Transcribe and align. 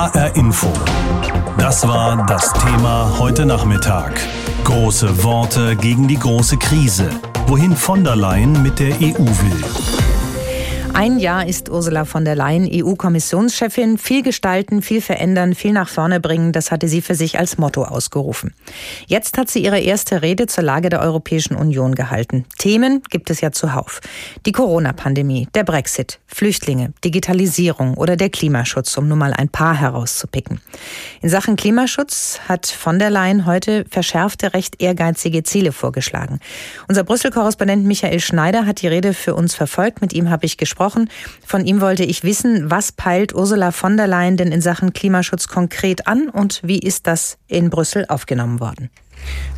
HR 0.00 0.34
Info. 0.34 0.72
Das 1.58 1.86
war 1.86 2.24
das 2.24 2.54
Thema 2.54 3.18
heute 3.18 3.44
Nachmittag. 3.44 4.18
Große 4.64 5.22
Worte 5.22 5.76
gegen 5.76 6.08
die 6.08 6.18
große 6.18 6.56
Krise. 6.56 7.10
Wohin 7.46 7.76
von 7.76 8.02
der 8.02 8.16
Leyen 8.16 8.62
mit 8.62 8.78
der 8.78 8.94
EU 8.94 9.18
will. 9.18 9.99
Ein 11.00 11.18
Jahr 11.18 11.46
ist 11.46 11.70
Ursula 11.70 12.04
von 12.04 12.26
der 12.26 12.36
Leyen 12.36 12.68
EU-Kommissionschefin. 12.70 13.96
Viel 13.96 14.22
gestalten, 14.22 14.82
viel 14.82 15.00
verändern, 15.00 15.54
viel 15.54 15.72
nach 15.72 15.88
vorne 15.88 16.20
bringen, 16.20 16.52
das 16.52 16.70
hatte 16.70 16.88
sie 16.88 17.00
für 17.00 17.14
sich 17.14 17.38
als 17.38 17.56
Motto 17.56 17.84
ausgerufen. 17.84 18.52
Jetzt 19.06 19.38
hat 19.38 19.48
sie 19.48 19.64
ihre 19.64 19.80
erste 19.80 20.20
Rede 20.20 20.44
zur 20.46 20.62
Lage 20.62 20.90
der 20.90 21.00
Europäischen 21.00 21.54
Union 21.54 21.94
gehalten. 21.94 22.44
Themen 22.58 23.02
gibt 23.08 23.30
es 23.30 23.40
ja 23.40 23.50
zuhauf. 23.50 24.00
Die 24.44 24.52
Corona-Pandemie, 24.52 25.48
der 25.54 25.64
Brexit, 25.64 26.18
Flüchtlinge, 26.26 26.92
Digitalisierung 27.02 27.94
oder 27.94 28.16
der 28.16 28.28
Klimaschutz, 28.28 28.98
um 28.98 29.08
nur 29.08 29.16
mal 29.16 29.32
ein 29.32 29.48
paar 29.48 29.74
herauszupicken. 29.74 30.60
In 31.22 31.30
Sachen 31.30 31.56
Klimaschutz 31.56 32.40
hat 32.46 32.66
von 32.66 32.98
der 32.98 33.08
Leyen 33.08 33.46
heute 33.46 33.86
verschärfte, 33.88 34.52
recht 34.52 34.82
ehrgeizige 34.82 35.44
Ziele 35.44 35.72
vorgeschlagen. 35.72 36.40
Unser 36.88 37.04
Brüssel-Korrespondent 37.04 37.86
Michael 37.86 38.20
Schneider 38.20 38.66
hat 38.66 38.82
die 38.82 38.88
Rede 38.88 39.14
für 39.14 39.34
uns 39.34 39.54
verfolgt. 39.54 40.02
Mit 40.02 40.12
ihm 40.12 40.28
habe 40.28 40.44
ich 40.44 40.58
gesprochen 40.58 40.89
gesprochen. 40.90 41.08
Von 41.44 41.66
ihm 41.66 41.80
wollte 41.80 42.04
ich 42.04 42.24
wissen, 42.24 42.70
was 42.70 42.92
peilt 42.92 43.34
Ursula 43.34 43.72
von 43.72 43.96
der 43.96 44.06
Leyen 44.06 44.36
denn 44.36 44.52
in 44.52 44.60
Sachen 44.60 44.92
Klimaschutz 44.92 45.48
konkret 45.48 46.06
an 46.06 46.28
und 46.28 46.60
wie 46.62 46.78
ist 46.78 47.06
das 47.06 47.38
in 47.48 47.70
Brüssel 47.70 48.06
aufgenommen 48.08 48.60
worden? 48.60 48.90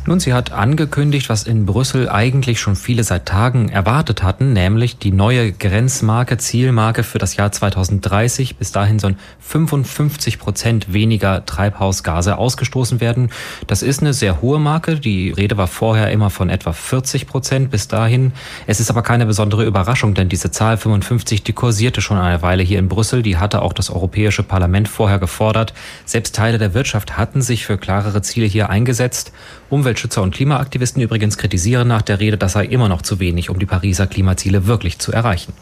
Nun, 0.05 0.19
sie 0.19 0.33
hat 0.33 0.51
angekündigt, 0.51 1.29
was 1.29 1.43
in 1.43 1.65
Brüssel 1.65 2.09
eigentlich 2.09 2.59
schon 2.59 2.75
viele 2.75 3.05
seit 3.05 3.25
Tagen 3.25 3.69
erwartet 3.69 4.21
hatten, 4.21 4.51
nämlich 4.51 4.97
die 4.97 5.13
neue 5.13 5.53
Grenzmarke, 5.53 6.37
Zielmarke 6.37 7.03
für 7.03 7.19
das 7.19 7.37
Jahr 7.37 7.53
2030. 7.53 8.57
Bis 8.57 8.73
dahin 8.73 8.99
sollen 8.99 9.17
55 9.39 10.39
Prozent 10.39 10.91
weniger 10.91 11.45
Treibhausgase 11.45 12.37
ausgestoßen 12.37 12.99
werden. 12.99 13.29
Das 13.65 13.81
ist 13.81 14.01
eine 14.01 14.11
sehr 14.11 14.41
hohe 14.41 14.59
Marke. 14.59 14.99
Die 14.99 15.31
Rede 15.31 15.55
war 15.55 15.67
vorher 15.67 16.11
immer 16.11 16.29
von 16.29 16.49
etwa 16.49 16.73
40 16.73 17.25
Prozent 17.25 17.71
bis 17.71 17.87
dahin. 17.87 18.33
Es 18.67 18.81
ist 18.81 18.89
aber 18.89 19.03
keine 19.03 19.25
besondere 19.25 19.63
Überraschung, 19.63 20.15
denn 20.15 20.27
diese 20.27 20.51
Zahl 20.51 20.75
55, 20.75 21.43
die 21.43 21.53
kursierte 21.53 22.01
schon 22.01 22.17
eine 22.17 22.41
Weile 22.41 22.63
hier 22.63 22.79
in 22.79 22.89
Brüssel. 22.89 23.23
Die 23.23 23.37
hatte 23.37 23.61
auch 23.61 23.71
das 23.71 23.89
Europäische 23.89 24.43
Parlament 24.43 24.89
vorher 24.89 25.19
gefordert. 25.19 25.73
Selbst 26.03 26.35
Teile 26.35 26.57
der 26.57 26.73
Wirtschaft 26.73 27.15
hatten 27.15 27.41
sich 27.41 27.65
für 27.65 27.77
klarere 27.77 28.21
Ziele 28.21 28.47
hier 28.47 28.69
eingesetzt. 28.69 29.31
Umweltschützer 29.69 30.21
und 30.21 30.33
Klimaaktivisten 30.33 31.01
übrigens 31.01 31.37
kritisieren 31.37 31.87
nach 31.87 32.01
der 32.01 32.19
Rede, 32.19 32.37
das 32.37 32.53
sei 32.53 32.65
immer 32.65 32.89
noch 32.89 33.01
zu 33.01 33.19
wenig, 33.19 33.49
um 33.49 33.59
die 33.59 33.65
Pariser 33.65 34.07
Klimaziele 34.07 34.67
wirklich 34.67 34.99
zu 34.99 35.11
erreichen. 35.11 35.53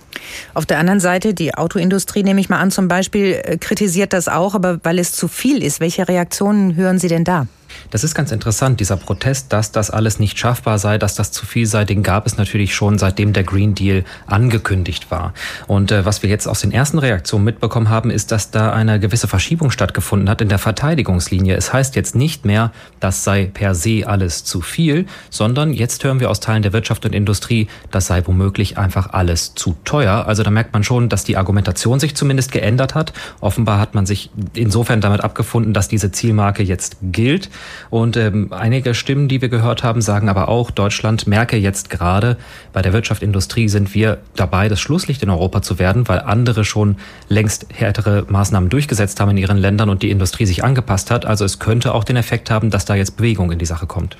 Auf 0.53 0.65
der 0.65 0.79
anderen 0.79 0.99
Seite, 0.99 1.33
die 1.33 1.55
Autoindustrie, 1.55 2.23
nehme 2.23 2.41
ich 2.41 2.49
mal 2.49 2.59
an, 2.59 2.71
zum 2.71 2.87
Beispiel 2.87 3.41
äh, 3.43 3.57
kritisiert 3.57 4.13
das 4.13 4.27
auch, 4.27 4.55
aber 4.55 4.79
weil 4.83 4.99
es 4.99 5.11
zu 5.11 5.27
viel 5.27 5.63
ist. 5.63 5.79
Welche 5.79 6.07
Reaktionen 6.07 6.75
hören 6.75 6.99
Sie 6.99 7.07
denn 7.07 7.23
da? 7.23 7.47
Das 7.89 8.03
ist 8.03 8.15
ganz 8.15 8.31
interessant, 8.31 8.79
dieser 8.79 8.97
Protest, 8.97 9.51
dass 9.53 9.71
das 9.71 9.89
alles 9.89 10.19
nicht 10.19 10.37
schaffbar 10.39 10.79
sei, 10.79 10.97
dass 10.97 11.15
das 11.15 11.31
zu 11.31 11.45
viel 11.45 11.65
sei, 11.65 11.85
den 11.85 12.03
gab 12.03 12.25
es 12.25 12.37
natürlich 12.37 12.75
schon, 12.75 12.97
seitdem 12.97 13.33
der 13.33 13.43
Green 13.43 13.75
Deal 13.75 14.03
angekündigt 14.27 15.11
war. 15.11 15.33
Und 15.67 15.91
äh, 15.91 16.05
was 16.05 16.23
wir 16.23 16.29
jetzt 16.29 16.47
aus 16.47 16.61
den 16.61 16.71
ersten 16.71 16.99
Reaktionen 16.99 17.45
mitbekommen 17.45 17.89
haben, 17.89 18.09
ist, 18.09 18.31
dass 18.31 18.51
da 18.51 18.71
eine 18.71 18.99
gewisse 18.99 19.27
Verschiebung 19.27 19.71
stattgefunden 19.71 20.29
hat 20.29 20.41
in 20.41 20.49
der 20.49 20.59
Verteidigungslinie. 20.59 21.55
Es 21.55 21.73
heißt 21.73 21.95
jetzt 21.95 22.15
nicht 22.15 22.45
mehr, 22.45 22.71
das 22.99 23.23
sei 23.23 23.45
per 23.45 23.75
se 23.75 24.03
alles 24.05 24.43
zu 24.43 24.61
viel, 24.61 25.05
sondern 25.29 25.73
jetzt 25.73 26.03
hören 26.03 26.19
wir 26.19 26.29
aus 26.29 26.39
Teilen 26.39 26.63
der 26.63 26.73
Wirtschaft 26.73 27.05
und 27.05 27.13
Industrie, 27.13 27.67
das 27.89 28.07
sei 28.07 28.25
womöglich 28.25 28.77
einfach 28.77 29.13
alles 29.13 29.55
zu 29.55 29.75
teuer. 29.83 30.10
Also 30.19 30.43
da 30.43 30.51
merkt 30.51 30.73
man 30.73 30.83
schon, 30.83 31.09
dass 31.09 31.23
die 31.23 31.37
Argumentation 31.37 31.99
sich 31.99 32.15
zumindest 32.15 32.51
geändert 32.51 32.95
hat. 32.95 33.13
Offenbar 33.39 33.79
hat 33.79 33.95
man 33.95 34.05
sich 34.05 34.29
insofern 34.53 35.01
damit 35.01 35.21
abgefunden, 35.21 35.73
dass 35.73 35.87
diese 35.87 36.11
Zielmarke 36.11 36.63
jetzt 36.63 36.97
gilt. 37.01 37.49
Und 37.89 38.17
ähm, 38.17 38.51
einige 38.51 38.93
Stimmen, 38.93 39.27
die 39.27 39.41
wir 39.41 39.49
gehört 39.49 39.83
haben, 39.83 40.01
sagen 40.01 40.29
aber 40.29 40.49
auch, 40.49 40.71
Deutschland 40.71 41.27
merke 41.27 41.57
jetzt 41.57 41.89
gerade, 41.89 42.37
bei 42.73 42.81
der 42.81 42.93
Wirtschaft, 42.93 43.23
Industrie 43.23 43.69
sind 43.69 43.93
wir 43.93 44.19
dabei, 44.35 44.69
das 44.69 44.79
Schlusslicht 44.79 45.23
in 45.23 45.29
Europa 45.29 45.61
zu 45.61 45.79
werden, 45.79 46.07
weil 46.07 46.19
andere 46.19 46.65
schon 46.65 46.97
längst 47.29 47.67
härtere 47.73 48.25
Maßnahmen 48.27 48.69
durchgesetzt 48.69 49.19
haben 49.19 49.31
in 49.31 49.37
ihren 49.37 49.57
Ländern 49.57 49.89
und 49.89 50.03
die 50.03 50.11
Industrie 50.11 50.45
sich 50.45 50.63
angepasst 50.63 51.11
hat. 51.11 51.25
Also 51.25 51.45
es 51.45 51.59
könnte 51.59 51.93
auch 51.93 52.03
den 52.03 52.17
Effekt 52.17 52.51
haben, 52.51 52.69
dass 52.69 52.85
da 52.85 52.95
jetzt 52.95 53.17
Bewegung 53.17 53.51
in 53.51 53.59
die 53.59 53.65
Sache 53.65 53.87
kommt. 53.87 54.17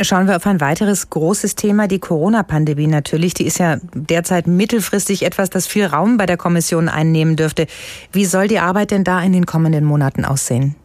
Schauen 0.00 0.28
wir 0.28 0.36
auf 0.36 0.46
ein 0.46 0.60
weiteres 0.60 1.10
großes 1.10 1.56
Thema, 1.56 1.88
die 1.88 1.98
Corona-Pandemie 1.98 2.86
natürlich. 2.86 3.34
Die 3.34 3.46
ist 3.46 3.58
ja 3.58 3.78
derzeit 3.94 4.46
mittelfristig 4.46 5.24
etwas, 5.24 5.50
das 5.50 5.66
viel 5.66 5.86
Raum 5.86 6.18
bei 6.18 6.26
der 6.26 6.36
Kommission 6.36 6.88
einnehmen 6.88 7.34
dürfte. 7.34 7.66
Wie 8.12 8.24
soll 8.24 8.46
die 8.46 8.60
Arbeit 8.60 8.92
denn 8.92 9.02
da 9.02 9.20
in 9.20 9.32
den 9.32 9.44
kommenden 9.44 9.84
Monaten 9.84 10.24
aussehen? 10.24 10.76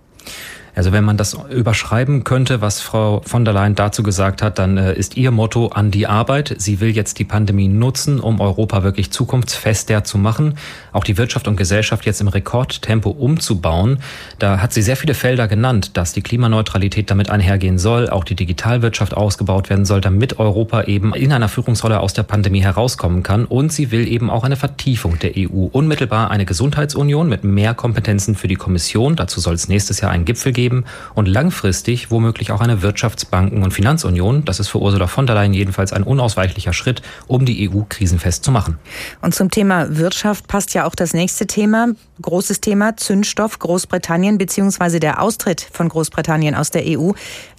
Also 0.76 0.92
wenn 0.92 1.04
man 1.04 1.18
das 1.18 1.38
überschreiben 1.52 2.24
könnte, 2.24 2.62
was 2.62 2.82
Frau 2.82 3.22
von 3.26 3.46
der 3.46 3.54
Leyen 3.54 3.76
dazu 3.76 4.02
gesagt 4.02 4.42
hat, 4.42 4.58
dann 4.58 4.78
äh, 4.78 4.94
ist 4.94 5.18
ihr 5.18 5.30
Motto 5.30 5.68
an 5.68 5.92
die 5.92 6.08
Arbeit. 6.08 6.56
Sie 6.58 6.80
will 6.80 6.90
jetzt 6.90 7.20
die 7.20 7.26
Pandemie 7.26 7.68
nutzen, 7.68 8.20
um 8.20 8.42
Europa 8.42 8.84
wirklich 8.84 9.12
zukunftsfester 9.12 10.04
zu 10.04 10.18
machen, 10.18 10.56
auch 10.92 11.04
die 11.04 11.18
Wirtschaft 11.18 11.48
und 11.48 11.58
Gesellschaft 11.58 12.06
jetzt 12.06 12.22
im 12.22 12.28
Rekordtempo 12.28 13.12
umzubauen. 13.12 14.00
Da 14.40 14.62
hat 14.62 14.74
sie 14.74 14.82
sehr 14.82 14.96
viele 14.96 15.14
Felder 15.14 15.48
genannt, 15.48 15.96
dass 15.96 16.14
die 16.14 16.22
Klimaneutralität 16.22 17.12
damit 17.12 17.30
einhergehen 17.30 17.78
soll, 17.78 18.10
auch 18.10 18.24
die 18.24 18.36
Digitalwirtschaft 18.36 19.16
ausgebaut 19.16 19.70
werden 19.70 19.86
soll, 19.86 20.02
damit 20.02 20.40
Europa 20.40 20.84
eben 20.84 21.14
in 21.14 21.32
einer 21.32 21.50
Führungsrolle 21.50 22.00
aus 22.00 22.14
der 22.14 22.24
Pandemie 22.24 22.64
herauskommen 22.64 23.22
kann. 23.22 23.46
Und 23.46 23.72
sie 23.72 23.92
will 23.92 24.08
eben 24.08 24.32
auch 24.32 24.44
eine 24.44 24.56
Vertiefung 24.56 25.20
der 25.20 25.34
EU. 25.38 25.68
Unmittelbar 25.72 26.32
eine 26.32 26.46
Gesundheitsunion 26.46 27.30
mit 27.30 27.44
mehr 27.44 27.76
Kompetenzen 27.76 28.34
für 28.34 28.48
die 28.48 28.56
Kommission. 28.56 29.16
Dazu 29.16 29.40
soll 29.40 29.54
es 29.54 29.68
nächstes 29.68 30.02
Jahr 30.02 30.10
einen 30.10 30.26
Gipfel 30.26 30.52
geben 30.52 30.63
geben 30.64 30.86
und 31.14 31.28
langfristig 31.28 32.10
womöglich 32.10 32.52
auch 32.52 32.62
eine 32.62 32.82
Wirtschaftsbanken- 32.82 33.64
und 33.64 33.72
Finanzunion. 33.72 34.46
Das 34.46 34.62
ist 34.62 34.70
für 34.70 34.80
Ursula 34.80 35.08
von 35.08 35.28
der 35.28 35.36
Leyen 35.36 35.54
jedenfalls 35.54 35.92
ein 35.92 36.04
unausweichlicher 36.04 36.72
Schritt, 36.72 37.02
um 37.28 37.46
die 37.46 37.70
EU 37.70 37.82
krisenfest 37.90 38.46
zu 38.46 38.52
machen. 38.52 38.78
Und 39.22 39.36
zum 39.36 39.52
Thema 39.52 39.98
Wirtschaft 39.98 40.48
passt 40.48 40.74
ja 40.74 40.86
auch 40.86 40.96
das 40.96 41.14
nächste 41.14 41.48
Thema, 41.48 41.90
großes 42.22 42.62
Thema 42.62 42.96
Zündstoff 42.96 43.60
Großbritannien 43.60 44.38
bzw. 44.38 45.00
der 45.00 45.22
Austritt 45.22 45.68
von 45.74 45.90
Großbritannien 45.90 46.56
aus 46.56 46.72
der 46.72 46.84
EU. 46.86 47.12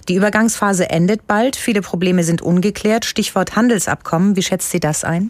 Die 0.09 0.15
Übergangsphase 0.15 0.89
endet 0.89 1.27
bald, 1.27 1.55
viele 1.55 1.81
Probleme 1.81 2.23
sind 2.23 2.41
ungeklärt. 2.41 3.05
Stichwort 3.05 3.55
Handelsabkommen, 3.55 4.35
wie 4.35 4.43
schätzt 4.43 4.71
sie 4.71 4.79
das 4.79 5.03
ein? 5.03 5.29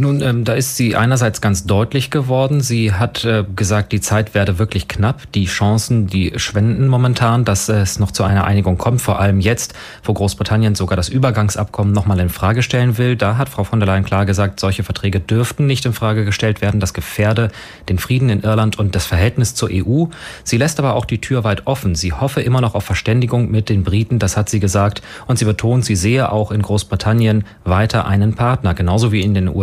Nun, 0.00 0.22
ähm, 0.22 0.44
da 0.44 0.54
ist 0.54 0.76
sie 0.76 0.96
einerseits 0.96 1.42
ganz 1.42 1.66
deutlich 1.66 2.10
geworden. 2.10 2.62
Sie 2.62 2.94
hat 2.94 3.22
äh, 3.26 3.44
gesagt, 3.54 3.92
die 3.92 4.00
Zeit 4.00 4.34
werde 4.34 4.58
wirklich 4.58 4.88
knapp. 4.88 5.30
Die 5.32 5.44
Chancen, 5.44 6.06
die 6.06 6.32
schwenden 6.36 6.88
momentan, 6.88 7.44
dass 7.44 7.68
es 7.68 7.98
noch 7.98 8.10
zu 8.10 8.24
einer 8.24 8.44
Einigung 8.44 8.78
kommt. 8.78 9.02
Vor 9.02 9.20
allem 9.20 9.40
jetzt, 9.40 9.74
wo 10.02 10.14
Großbritannien 10.14 10.74
sogar 10.74 10.96
das 10.96 11.10
Übergangsabkommen 11.10 11.92
nochmal 11.92 12.18
in 12.20 12.30
Frage 12.30 12.62
stellen 12.62 12.96
will. 12.96 13.14
Da 13.14 13.36
hat 13.36 13.50
Frau 13.50 13.62
von 13.62 13.78
der 13.78 13.86
Leyen 13.86 14.04
klar 14.04 14.24
gesagt, 14.24 14.58
solche 14.58 14.84
Verträge 14.84 15.20
dürften 15.20 15.66
nicht 15.66 15.84
in 15.84 15.92
Frage 15.92 16.24
gestellt 16.24 16.62
werden. 16.62 16.80
Das 16.80 16.94
gefährde 16.94 17.50
den 17.90 17.98
Frieden 17.98 18.30
in 18.30 18.40
Irland 18.40 18.78
und 18.78 18.94
das 18.94 19.04
Verhältnis 19.04 19.54
zur 19.54 19.68
EU. 19.70 20.06
Sie 20.44 20.56
lässt 20.56 20.78
aber 20.78 20.94
auch 20.94 21.04
die 21.04 21.20
Tür 21.20 21.44
weit 21.44 21.66
offen. 21.66 21.94
Sie 21.94 22.14
hoffe 22.14 22.40
immer 22.40 22.62
noch 22.62 22.74
auf 22.74 22.84
Verständigung 22.84 23.50
mit 23.50 23.68
den 23.68 23.84
Briten. 23.84 24.18
Das 24.18 24.38
hat 24.38 24.48
sie 24.48 24.60
gesagt. 24.60 25.02
Und 25.26 25.38
sie 25.38 25.44
betont, 25.44 25.84
sie 25.84 25.96
sehe 25.96 26.32
auch 26.32 26.52
in 26.52 26.62
Großbritannien 26.62 27.44
weiter 27.64 28.06
einen 28.06 28.34
Partner, 28.34 28.72
genauso 28.72 29.12
wie 29.12 29.20
in 29.20 29.34
den 29.34 29.48
USA. 29.48 29.59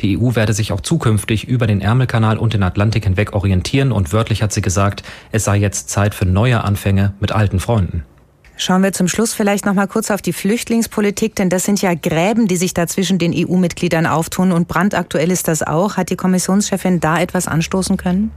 Die 0.00 0.18
EU 0.18 0.34
werde 0.34 0.52
sich 0.52 0.72
auch 0.72 0.80
zukünftig 0.80 1.48
über 1.48 1.66
den 1.66 1.80
Ärmelkanal 1.80 2.38
und 2.38 2.54
den 2.54 2.62
Atlantik 2.62 3.04
hinweg 3.04 3.32
orientieren 3.32 3.92
und 3.92 4.12
wörtlich 4.12 4.42
hat 4.42 4.52
sie 4.52 4.62
gesagt, 4.62 5.02
es 5.32 5.44
sei 5.44 5.56
jetzt 5.56 5.90
Zeit 5.90 6.14
für 6.14 6.26
neue 6.26 6.62
Anfänge 6.64 7.14
mit 7.20 7.32
alten 7.32 7.60
Freunden. 7.60 8.04
Schauen 8.56 8.84
wir 8.84 8.92
zum 8.92 9.08
Schluss 9.08 9.34
vielleicht 9.34 9.66
noch 9.66 9.74
mal 9.74 9.88
kurz 9.88 10.12
auf 10.12 10.22
die 10.22 10.32
Flüchtlingspolitik, 10.32 11.34
denn 11.34 11.50
das 11.50 11.64
sind 11.64 11.82
ja 11.82 11.94
Gräben, 11.94 12.46
die 12.46 12.56
sich 12.56 12.72
da 12.72 12.86
zwischen 12.86 13.18
den 13.18 13.34
EU-Mitgliedern 13.34 14.06
auftun 14.06 14.52
und 14.52 14.68
brandaktuell 14.68 15.32
ist 15.32 15.48
das 15.48 15.64
auch. 15.64 15.96
Hat 15.96 16.10
die 16.10 16.16
Kommissionschefin 16.16 17.00
da 17.00 17.20
etwas 17.20 17.48
anstoßen 17.48 17.96
können? 17.96 18.30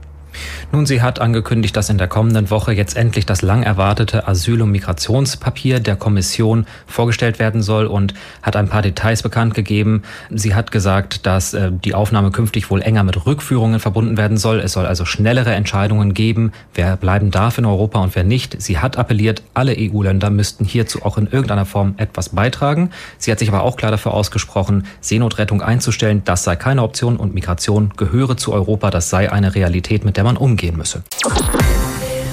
Nun, 0.72 0.86
sie 0.86 1.02
hat 1.02 1.20
angekündigt, 1.20 1.76
dass 1.76 1.90
in 1.90 1.98
der 1.98 2.08
kommenden 2.08 2.50
Woche 2.50 2.72
jetzt 2.72 2.96
endlich 2.96 3.26
das 3.26 3.42
lang 3.42 3.62
erwartete 3.62 4.28
Asyl- 4.28 4.62
und 4.62 4.70
Migrationspapier 4.70 5.80
der 5.80 5.96
Kommission 5.96 6.66
vorgestellt 6.86 7.38
werden 7.38 7.62
soll 7.62 7.86
und 7.86 8.14
hat 8.42 8.56
ein 8.56 8.68
paar 8.68 8.82
Details 8.82 9.22
bekannt 9.22 9.54
gegeben. 9.54 10.02
Sie 10.30 10.54
hat 10.54 10.70
gesagt, 10.70 11.26
dass 11.26 11.54
äh, 11.54 11.70
die 11.72 11.94
Aufnahme 11.94 12.30
künftig 12.30 12.70
wohl 12.70 12.82
enger 12.82 13.04
mit 13.04 13.26
Rückführungen 13.26 13.80
verbunden 13.80 14.16
werden 14.16 14.36
soll. 14.36 14.60
Es 14.60 14.72
soll 14.72 14.86
also 14.86 15.04
schnellere 15.04 15.54
Entscheidungen 15.54 16.14
geben, 16.14 16.52
wer 16.74 16.96
bleiben 16.96 17.30
darf 17.30 17.58
in 17.58 17.64
Europa 17.64 18.00
und 18.00 18.14
wer 18.14 18.24
nicht. 18.24 18.60
Sie 18.60 18.78
hat 18.78 18.98
appelliert, 18.98 19.42
alle 19.54 19.74
EU-Länder 19.78 20.30
müssten 20.30 20.64
hierzu 20.64 21.04
auch 21.04 21.18
in 21.18 21.26
irgendeiner 21.26 21.66
Form 21.66 21.94
etwas 21.96 22.30
beitragen. 22.30 22.90
Sie 23.18 23.32
hat 23.32 23.38
sich 23.38 23.48
aber 23.48 23.62
auch 23.62 23.76
klar 23.76 23.90
dafür 23.90 24.14
ausgesprochen, 24.14 24.84
Seenotrettung 25.00 25.62
einzustellen. 25.62 26.22
Das 26.24 26.44
sei 26.44 26.56
keine 26.56 26.82
Option 26.82 27.16
und 27.16 27.34
Migration 27.34 27.92
gehöre 27.96 28.36
zu 28.36 28.52
Europa. 28.52 28.90
Das 28.90 29.10
sei 29.10 29.32
eine 29.32 29.54
Realität, 29.54 30.04
mit 30.04 30.16
der 30.16 30.24
man 30.28 30.36
umgehen 30.36 30.76
müsse. 30.76 31.02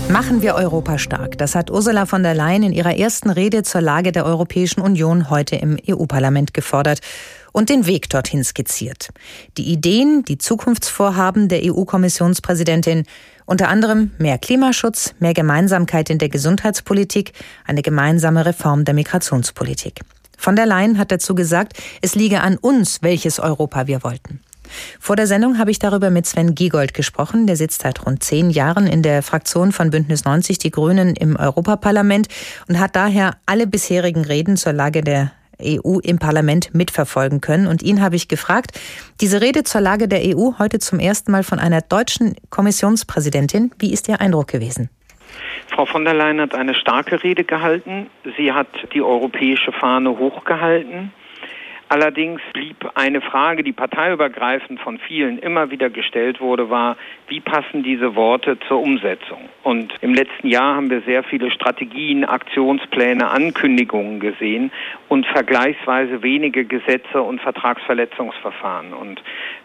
Machen 0.10 0.42
wir 0.42 0.56
Europa 0.56 0.98
stark. 0.98 1.38
Das 1.38 1.56
hat 1.56 1.72
Ursula 1.72 2.06
von 2.06 2.24
der 2.24 2.34
Leyen 2.34 2.62
in 2.62 2.74
ihrer 2.74 2.96
ersten 2.96 3.30
Rede 3.30 3.64
zur 3.64 3.80
Lage 3.80 4.12
der 4.12 4.26
Europäischen 4.26 4.82
Union 4.82 5.30
heute 5.30 5.56
im 5.56 5.78
EU-Parlament 5.90 6.54
gefordert. 6.54 7.00
und 7.54 7.70
den 7.70 7.86
Weg 7.86 8.10
dorthin 8.10 8.44
skizziert. 8.44 9.12
Die 9.58 9.72
Ideen, 9.72 10.26
die 10.26 10.38
Zukunftsvorhaben 10.38 11.48
der 11.48 11.62
EU-Kommissionspräsidentin, 11.64 13.06
unter 13.46 13.70
anderem 13.70 14.12
mehr 14.18 14.38
Klimaschutz, 14.38 15.16
mehr 15.20 15.34
Gemeinsamkeit 15.34 16.10
in 16.10 16.18
der 16.18 16.28
Gesundheitspolitik, 16.28 17.32
eine 17.66 17.82
gemeinsame 17.82 18.46
Reform 18.46 18.84
der 18.84 18.94
Migrationspolitik. 18.94 20.02
Von 20.38 20.58
der 20.58 20.66
Leyen 20.66 20.98
hat 20.98 21.14
dazu 21.14 21.34
gesagt, 21.34 21.78
es 22.02 22.14
liege 22.14 22.42
an 22.42 22.58
uns, 22.58 23.02
welches 23.02 23.40
Europa 23.40 23.88
wir 23.88 24.04
wollten. 24.04 24.42
Vor 25.00 25.16
der 25.16 25.28
Sendung 25.28 25.58
habe 25.58 25.72
ich 25.72 25.80
darüber 25.80 26.10
mit 26.10 26.26
Sven 26.26 26.56
Giegold 26.56 26.94
gesprochen. 26.94 27.48
Der 27.48 27.56
sitzt 27.56 27.82
seit 27.82 28.06
rund 28.06 28.24
zehn 28.24 28.50
Jahren 28.50 28.88
in 28.88 29.02
der 29.02 29.24
Fraktion 29.24 29.72
von 29.72 29.90
Bündnis 29.90 30.26
90 30.26 30.58
Die 30.58 30.72
Grünen 30.72 31.16
im 31.16 31.36
Europaparlament 31.36 32.28
und 32.68 32.80
hat 32.80 32.96
daher 32.96 33.38
alle 33.46 33.68
bisherigen 33.68 34.26
Reden 34.26 34.58
zur 34.58 34.74
Lage 34.74 35.02
der 35.02 35.32
EU 35.62 36.00
im 36.00 36.20
Parlament 36.20 36.74
mitverfolgen 36.74 37.42
können. 37.42 37.68
Und 37.68 37.82
ihn 37.82 38.02
habe 38.02 38.16
ich 38.16 38.28
gefragt, 38.28 38.80
diese 39.22 39.42
Rede 39.42 39.64
zur 39.64 39.82
Lage 39.82 40.08
der 40.08 40.22
EU 40.24 40.54
heute 40.60 40.80
zum 40.80 41.00
ersten 41.00 41.32
Mal 41.32 41.44
von 41.44 41.60
einer 41.60 41.82
deutschen 41.82 42.36
Kommissionspräsidentin, 42.50 43.72
wie 43.80 43.94
ist 43.94 44.08
Ihr 44.10 44.22
Eindruck 44.22 44.48
gewesen? 44.48 44.90
Frau 45.68 45.86
von 45.86 46.06
der 46.06 46.14
Leyen 46.14 46.40
hat 46.40 46.56
eine 46.56 46.74
starke 46.76 47.24
Rede 47.24 47.44
gehalten. 47.44 48.08
Sie 48.38 48.52
hat 48.52 48.68
die 48.94 49.02
europäische 49.02 49.72
Fahne 49.72 50.18
hochgehalten. 50.18 51.12
Allerdings 51.88 52.42
blieb 52.52 52.78
eine 52.96 53.22
Frage, 53.22 53.64
die 53.64 53.72
parteiübergreifend 53.72 54.80
von 54.80 54.98
vielen 54.98 55.38
immer 55.38 55.70
wieder 55.70 55.92
gestellt 55.92 56.42
wurde, 56.42 56.72
war, 56.72 56.98
wie 57.28 57.42
passen 57.42 57.84
diese 57.84 58.16
Worte 58.16 58.58
zur 58.68 58.82
Umsetzung? 58.82 59.50
Und 59.62 59.94
im 60.02 60.16
letzten 60.16 60.48
Jahr 60.48 60.76
haben 60.76 60.90
wir 60.90 61.02
sehr 61.02 61.24
viele 61.24 61.52
Strategien, 61.52 62.26
Aktionspläne, 62.26 63.30
Ankündigungen 63.30 64.20
gesehen 64.20 64.72
und 65.10 65.28
vergleichsweise 65.28 66.24
wenige 66.24 66.66
Gesetze 66.66 67.22
und 67.22 67.40
Vertragsverletzungsverfahren. 67.42 68.94
Und 68.94 69.22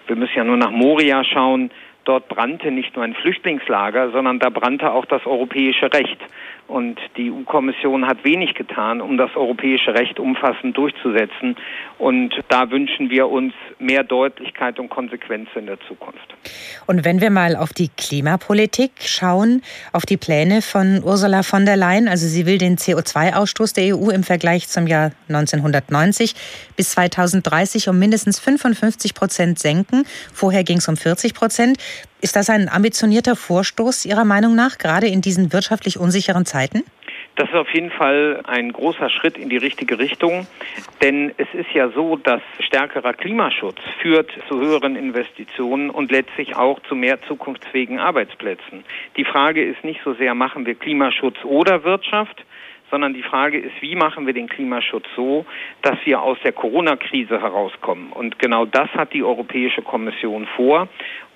wir 0.06 0.17
müssen 0.17 0.37
ja 0.37 0.44
nur 0.44 0.58
nach 0.58 0.72
Moria 0.72 1.25
schauen. 1.25 1.70
Dort 2.05 2.28
brannte 2.28 2.70
nicht 2.70 2.96
nur 2.96 3.05
ein 3.05 3.14
Flüchtlingslager, 3.14 4.11
sondern 4.11 4.38
da 4.38 4.50
brannte 4.50 4.93
auch 4.93 5.06
das 5.06 5.25
europäische 5.25 5.93
Recht. 5.93 6.19
Und 6.70 7.00
die 7.17 7.32
EU-Kommission 7.32 8.06
hat 8.06 8.22
wenig 8.22 8.55
getan, 8.55 9.00
um 9.00 9.19
das 9.19 9.34
europäische 9.34 9.93
Recht 9.93 10.20
umfassend 10.20 10.76
durchzusetzen. 10.76 11.56
Und 11.99 12.32
da 12.49 12.70
wünschen 12.70 13.11
wir 13.11 13.28
uns 13.28 13.52
mehr 13.81 14.05
Deutlichkeit 14.05 14.78
und 14.78 14.88
Konsequenz 14.88 15.49
in 15.56 15.67
der 15.67 15.81
Zukunft. 15.88 16.37
Und 16.87 17.05
wenn 17.05 17.20
wir 17.20 17.31
mal 17.31 17.56
auf 17.56 17.72
die 17.72 17.88
Klimapolitik 17.88 18.93
schauen, 19.00 19.62
auf 19.93 20.06
die 20.06 20.17
Pläne 20.17 20.62
von 20.62 21.02
Ursula 21.02 21.43
von 21.43 21.67
der 21.67 21.76
Leyen, 21.76 22.06
also 22.06 22.28
sie 22.28 22.46
will 22.46 22.58
den 22.58 22.76
CO2-Ausstoß 22.76 23.75
der 23.75 23.96
EU 23.96 24.11
im 24.11 24.22
Vergleich 24.22 24.69
zum 24.69 24.87
Jahr 24.87 25.11
1990 25.28 26.34
bis 26.76 26.90
2030 26.90 27.88
um 27.88 27.99
mindestens 27.99 28.38
55 28.38 29.14
Prozent 29.14 29.58
senken. 29.58 30.05
Vorher 30.32 30.62
ging 30.62 30.78
es 30.78 30.87
um 30.87 30.96
40 30.96 31.34
Prozent. 31.34 31.78
Ist 32.22 32.37
das 32.37 32.50
ein 32.50 32.69
ambitionierter 32.69 33.34
Vorstoß 33.34 34.05
Ihrer 34.05 34.26
Meinung 34.26 34.55
nach, 34.55 34.76
gerade 34.76 35.06
in 35.06 35.22
diesen 35.22 35.55
wirtschaftlich 35.55 35.99
unsicheren 35.99 36.44
Zeiten? 36.44 36.84
Das 37.37 37.49
ist 37.49 37.55
auf 37.55 37.72
jeden 37.72 37.90
Fall 37.90 38.43
ein 38.46 38.70
großer 38.72 39.08
Schritt 39.08 39.38
in 39.38 39.49
die 39.49 39.56
richtige 39.56 39.99
Richtung, 39.99 40.46
denn 41.00 41.32
es 41.38 41.46
ist 41.55 41.70
ja 41.72 41.88
so, 41.88 42.17
dass 42.17 42.43
stärkerer 42.58 43.14
Klimaschutz 43.14 43.78
führt 44.02 44.31
zu 44.49 44.61
höheren 44.61 44.96
Investitionen 44.96 45.88
und 45.88 46.11
letztlich 46.11 46.56
auch 46.56 46.78
zu 46.82 46.94
mehr 46.94 47.22
zukunftsfähigen 47.22 47.99
Arbeitsplätzen. 47.99 48.84
Die 49.17 49.25
Frage 49.25 49.64
ist 49.64 49.82
nicht 49.82 50.00
so 50.05 50.12
sehr, 50.12 50.34
machen 50.34 50.67
wir 50.67 50.75
Klimaschutz 50.75 51.37
oder 51.44 51.84
Wirtschaft, 51.84 52.44
sondern 52.90 53.14
die 53.14 53.22
Frage 53.22 53.58
ist, 53.58 53.81
wie 53.81 53.94
machen 53.94 54.26
wir 54.26 54.34
den 54.34 54.48
Klimaschutz 54.48 55.06
so, 55.16 55.46
dass 55.82 55.96
wir 56.04 56.22
aus 56.22 56.38
der 56.44 56.52
Corona-Krise 56.52 57.40
herauskommen. 57.40 58.12
Und 58.12 58.38
genau 58.38 58.64
das 58.66 58.88
hat 58.90 59.12
die 59.12 59.22
Europäische 59.22 59.82
Kommission 59.82 60.46
vor. 60.56 60.88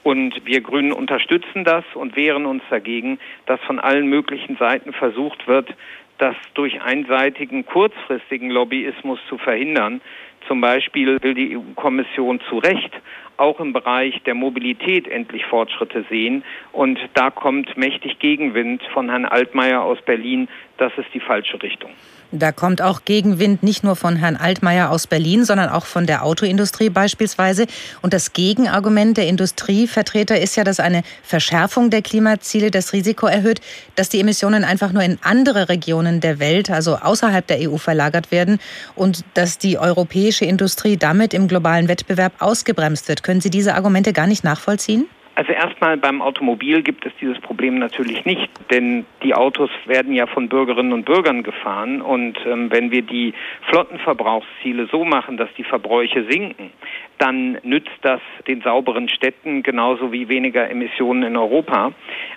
Und 0.02 0.44
wir 0.44 0.60
Grünen 0.60 0.92
unterstützen 0.92 1.64
das 1.64 1.84
und 1.94 2.14
wehren 2.14 2.44
uns 2.44 2.62
dagegen, 2.68 3.18
dass 3.46 3.60
von 3.62 3.78
allen 3.78 4.06
möglichen 4.06 4.56
Seiten 4.56 4.92
versucht 4.92 5.46
wird, 5.48 5.74
das 6.18 6.36
durch 6.52 6.82
einseitigen 6.82 7.64
kurzfristigen 7.64 8.50
Lobbyismus 8.50 9.18
zu 9.28 9.38
verhindern. 9.38 10.00
Zum 10.46 10.60
Beispiel 10.60 11.22
will 11.22 11.34
die 11.34 11.56
EU-Kommission 11.56 12.40
zu 12.48 12.58
Recht 12.58 12.92
auch 13.36 13.60
im 13.60 13.72
Bereich 13.72 14.22
der 14.24 14.34
Mobilität 14.34 15.08
endlich 15.08 15.44
Fortschritte 15.46 16.04
sehen. 16.08 16.44
Und 16.72 16.98
da 17.14 17.30
kommt 17.30 17.76
mächtig 17.76 18.18
Gegenwind 18.18 18.82
von 18.92 19.08
Herrn 19.08 19.24
Altmaier 19.24 19.82
aus 19.82 20.00
Berlin. 20.02 20.48
Das 20.76 20.92
ist 20.96 21.08
die 21.14 21.20
falsche 21.20 21.62
Richtung. 21.62 21.90
Da 22.36 22.50
kommt 22.50 22.82
auch 22.82 23.04
Gegenwind 23.04 23.62
nicht 23.62 23.84
nur 23.84 23.94
von 23.94 24.16
Herrn 24.16 24.34
Altmaier 24.34 24.90
aus 24.90 25.06
Berlin, 25.06 25.44
sondern 25.44 25.68
auch 25.68 25.86
von 25.86 26.04
der 26.04 26.24
Autoindustrie 26.24 26.90
beispielsweise. 26.90 27.66
Und 28.02 28.12
das 28.12 28.32
Gegenargument 28.32 29.16
der 29.16 29.28
Industrievertreter 29.28 30.40
ist 30.40 30.56
ja, 30.56 30.64
dass 30.64 30.80
eine 30.80 31.04
Verschärfung 31.22 31.90
der 31.90 32.02
Klimaziele 32.02 32.72
das 32.72 32.92
Risiko 32.92 33.28
erhöht, 33.28 33.60
dass 33.94 34.08
die 34.08 34.18
Emissionen 34.18 34.64
einfach 34.64 34.90
nur 34.90 35.04
in 35.04 35.18
andere 35.22 35.68
Regionen 35.68 36.20
der 36.20 36.40
Welt, 36.40 36.70
also 36.70 36.96
außerhalb 36.96 37.46
der 37.46 37.70
EU, 37.70 37.76
verlagert 37.76 38.32
werden 38.32 38.58
und 38.96 39.24
dass 39.34 39.58
die 39.58 39.78
europäische 39.78 40.44
Industrie 40.44 40.96
damit 40.96 41.34
im 41.34 41.46
globalen 41.46 41.86
Wettbewerb 41.86 42.32
ausgebremst 42.40 43.06
wird. 43.06 43.22
Können 43.22 43.42
Sie 43.42 43.50
diese 43.50 43.76
Argumente 43.76 44.12
gar 44.12 44.26
nicht 44.26 44.42
nachvollziehen? 44.42 45.06
Also 45.36 45.52
erstmal 45.52 45.96
beim 45.96 46.22
Automobil 46.22 46.82
gibt 46.82 47.04
es 47.06 47.12
dieses 47.20 47.40
Problem 47.40 47.78
natürlich 47.78 48.24
nicht, 48.24 48.48
denn 48.70 49.04
die 49.24 49.34
Autos 49.34 49.68
werden 49.84 50.14
ja 50.14 50.26
von 50.28 50.48
Bürgerinnen 50.48 50.92
und 50.92 51.04
Bürgern 51.04 51.42
gefahren 51.42 52.00
und 52.02 52.38
ähm, 52.46 52.70
wenn 52.70 52.92
wir 52.92 53.02
die 53.02 53.34
Flottenverbrauchsziele 53.68 54.86
so 54.92 55.04
machen, 55.04 55.36
dass 55.36 55.48
die 55.56 55.64
Verbräuche 55.64 56.24
sinken, 56.30 56.70
dann 57.18 57.58
nützt 57.64 57.98
das 58.02 58.20
den 58.46 58.62
sauberen 58.62 59.08
Städten 59.08 59.64
genauso 59.64 60.12
wie 60.12 60.28
weniger 60.28 60.70
Emissionen 60.70 61.24
in 61.24 61.36
Europa. 61.36 61.92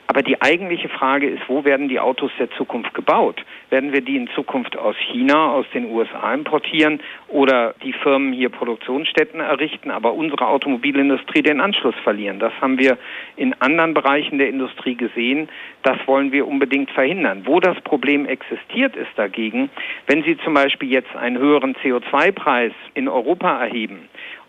Aber 0.07 0.23
die 0.23 0.41
eigentliche 0.41 0.89
Frage 0.89 1.29
ist, 1.29 1.44
wo 1.47 1.65
werden 1.65 1.89
die 1.89 1.99
Autos 1.99 2.31
der 2.39 2.49
Zukunft 2.51 2.94
gebaut? 2.95 3.44
Werden 3.69 3.91
wir 3.91 4.01
die 4.01 4.15
in 4.15 4.29
Zukunft 4.29 4.77
aus 4.77 4.95
China, 5.11 5.51
aus 5.51 5.65
den 5.73 5.91
USA 5.91 6.33
importieren 6.33 7.01
oder 7.27 7.75
die 7.83 7.91
Firmen 7.91 8.31
hier 8.31 8.49
Produktionsstätten 8.49 9.41
errichten, 9.41 9.91
aber 9.91 10.13
unsere 10.13 10.47
Automobilindustrie 10.47 11.41
den 11.41 11.59
Anschluss 11.59 11.95
verlieren? 12.03 12.39
Das 12.39 12.53
haben 12.61 12.79
wir 12.79 12.97
in 13.35 13.53
anderen 13.59 13.93
Bereichen 13.93 14.37
der 14.37 14.47
Industrie 14.47 14.95
gesehen. 14.95 15.49
Das 15.83 15.97
wollen 16.05 16.31
wir 16.31 16.47
unbedingt 16.47 16.91
verhindern. 16.91 17.41
Wo 17.45 17.59
das 17.59 17.79
Problem 17.81 18.25
existiert, 18.25 18.95
ist 18.95 19.11
dagegen, 19.17 19.69
wenn 20.05 20.23
Sie 20.23 20.37
zum 20.37 20.53
Beispiel 20.53 20.89
jetzt 20.89 21.13
einen 21.15 21.37
höheren 21.37 21.75
CO2-Preis 21.75 22.71
in 22.93 23.09
Europa 23.09 23.61
erheben 23.61 24.07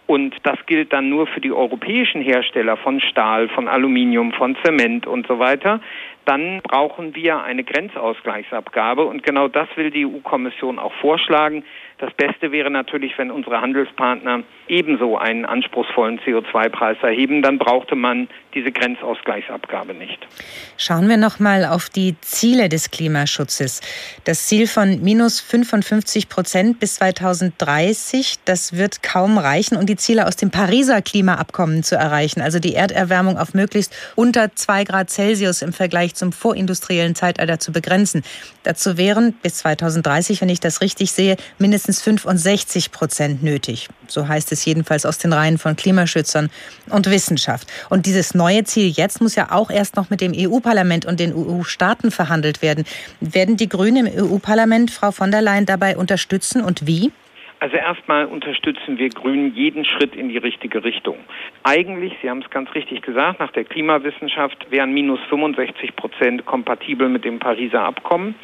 und 0.09 0.35
das 0.43 0.56
gilt 0.64 0.94
dann 0.94 1.11
nur 1.11 1.26
für 1.26 1.41
die 1.41 1.53
europäischen 1.53 2.23
Hersteller 2.23 2.79
von 2.79 2.99
Stahl, 2.99 3.47
von 3.49 3.69
Aluminium, 3.69 4.32
von 4.32 4.56
Zement 4.64 5.06
und 5.06 5.26
so 5.26 5.38
weiter. 5.38 5.81
Dann 6.29 6.61
brauchen 6.61 7.14
wir 7.14 7.43
eine 7.43 7.64
Grenzausgleichsabgabe 7.64 9.02
und 9.07 9.23
genau 9.23 9.49
das 9.49 9.67
will 9.76 9.91
die 9.91 10.05
EU-Kommission 10.05 10.79
auch 10.79 10.93
vorschlagen. 11.00 11.64
Das 11.97 12.12
Beste 12.12 12.52
wäre 12.52 12.71
natürlich, 12.71 13.17
wenn 13.17 13.31
unsere 13.31 13.61
Handelspartner 13.61 14.45
ebenso 14.69 15.17
einen 15.19 15.45
anspruchsvollen 15.45 16.21
CO2-Preis 16.21 16.99
erheben, 17.02 17.43
dann 17.43 17.59
brauchte 17.59 17.97
man 17.97 18.29
diese 18.55 18.71
Grenzausgleichsabgabe 18.71 19.95
nicht. 19.95 20.19
Schauen 20.76 21.09
wir 21.09 21.17
noch 21.17 21.41
mal 21.41 21.64
auf 21.64 21.88
die 21.88 22.14
Ziele 22.21 22.69
des 22.69 22.91
Klimaschutzes. 22.91 23.81
Das 24.25 24.47
Ziel 24.47 24.69
von 24.69 25.02
minus 25.02 25.41
55 25.41 26.29
Prozent 26.29 26.79
bis 26.79 26.97
2030, 26.97 28.37
das 28.45 28.76
wird 28.76 29.02
kaum 29.02 29.38
reichen, 29.38 29.76
um 29.76 29.87
die 29.87 29.97
Ziele 29.97 30.26
aus 30.26 30.37
dem 30.37 30.50
Pariser 30.50 31.02
Klimaabkommen 31.02 31.83
zu 31.83 31.97
erreichen, 31.97 32.43
also 32.43 32.61
die 32.61 32.75
Erderwärmung 32.75 33.38
auf 33.38 33.55
möglichst 33.55 33.97
unter 34.14 34.55
zwei 34.55 34.85
Grad 34.85 35.11
Celsius 35.11 35.62
im 35.62 35.73
Vergleich 35.73 36.14
zum 36.19 36.33
vorindustriellen 36.33 37.15
Zeitalter 37.15 37.59
zu 37.59 37.73
begrenzen. 37.73 38.23
Dazu 38.65 38.97
wären 38.97 39.33
bis 39.43 39.57
2030, 39.59 40.41
wenn 40.41 40.49
ich 40.49 40.61
das 40.61 40.81
richtig 40.81 41.13
sehe, 41.13 41.37
mindestens 41.59 42.03
65 42.03 42.93
Prozent 42.93 43.43
nötig. 43.43 43.89
So 44.09 44.29
heißt 44.29 44.53
es 44.53 44.65
jedenfalls 44.65 45.07
aus 45.07 45.19
den 45.19 45.33
Reihen 45.33 45.59
von 45.59 45.77
Klimaschützern 45.77 46.51
und 46.91 47.11
Wissenschaft. 47.11 47.69
Und 47.89 48.07
dieses 48.07 48.35
neue 48.35 48.65
Ziel 48.65 48.89
jetzt 48.89 49.21
muss 49.21 49.35
ja 49.35 49.53
auch 49.53 49.71
erst 49.71 49.97
noch 49.97 50.11
mit 50.11 50.21
dem 50.21 50.33
EU-Parlament 50.35 51.07
und 51.07 51.21
den 51.21 51.35
EU-Staaten 51.35 52.11
verhandelt 52.11 52.63
werden. 52.63 52.85
Werden 53.21 53.57
die 53.57 53.69
Grünen 53.69 54.07
im 54.07 54.33
EU-Parlament 54.33 54.91
Frau 54.91 55.13
von 55.13 55.31
der 55.31 55.43
Leyen 55.43 55.67
dabei 55.67 55.97
unterstützen 55.97 56.63
und 56.63 56.87
wie? 56.87 57.13
Also 57.61 57.77
erstmal 57.77 58.27
unterstützen 58.27 58.99
wir 58.99 59.09
Grünen 59.09 59.53
jeden 59.53 59.85
Schritt 59.85 60.15
in 60.15 60.29
die 60.29 60.38
richtige 60.38 60.85
Richtung. 60.85 61.17
Eigentlich, 61.65 62.12
Sie 62.23 62.31
haben 62.31 62.41
es 62.41 62.50
ganz 62.50 62.73
richtig 62.75 63.03
gesagt, 63.03 63.41
nach 63.41 63.50
der 63.50 63.65
Klimawissenschaft 63.65 64.71
wären 64.71 64.93
minus 64.93 65.19
65 65.29 65.97
Prozent 65.97 66.47
kompatibel 66.47 67.09
mit 67.09 67.25
dem 67.25 67.41
Pariser 67.41 67.83
Abkommen. 67.83 68.37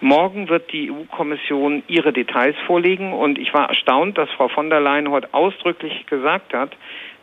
Morgen 0.00 0.48
wird 0.48 0.72
die 0.72 0.90
EU-Kommission 0.92 1.82
ihre 1.88 2.12
Details 2.12 2.54
vorlegen 2.66 3.12
und 3.12 3.38
ich 3.38 3.52
war 3.52 3.68
erstaunt, 3.68 4.16
dass 4.16 4.30
Frau 4.30 4.46
von 4.46 4.70
der 4.70 4.80
Leyen 4.80 5.10
heute 5.10 5.34
ausdrücklich 5.34 6.06
gesagt 6.06 6.54
hat, 6.54 6.76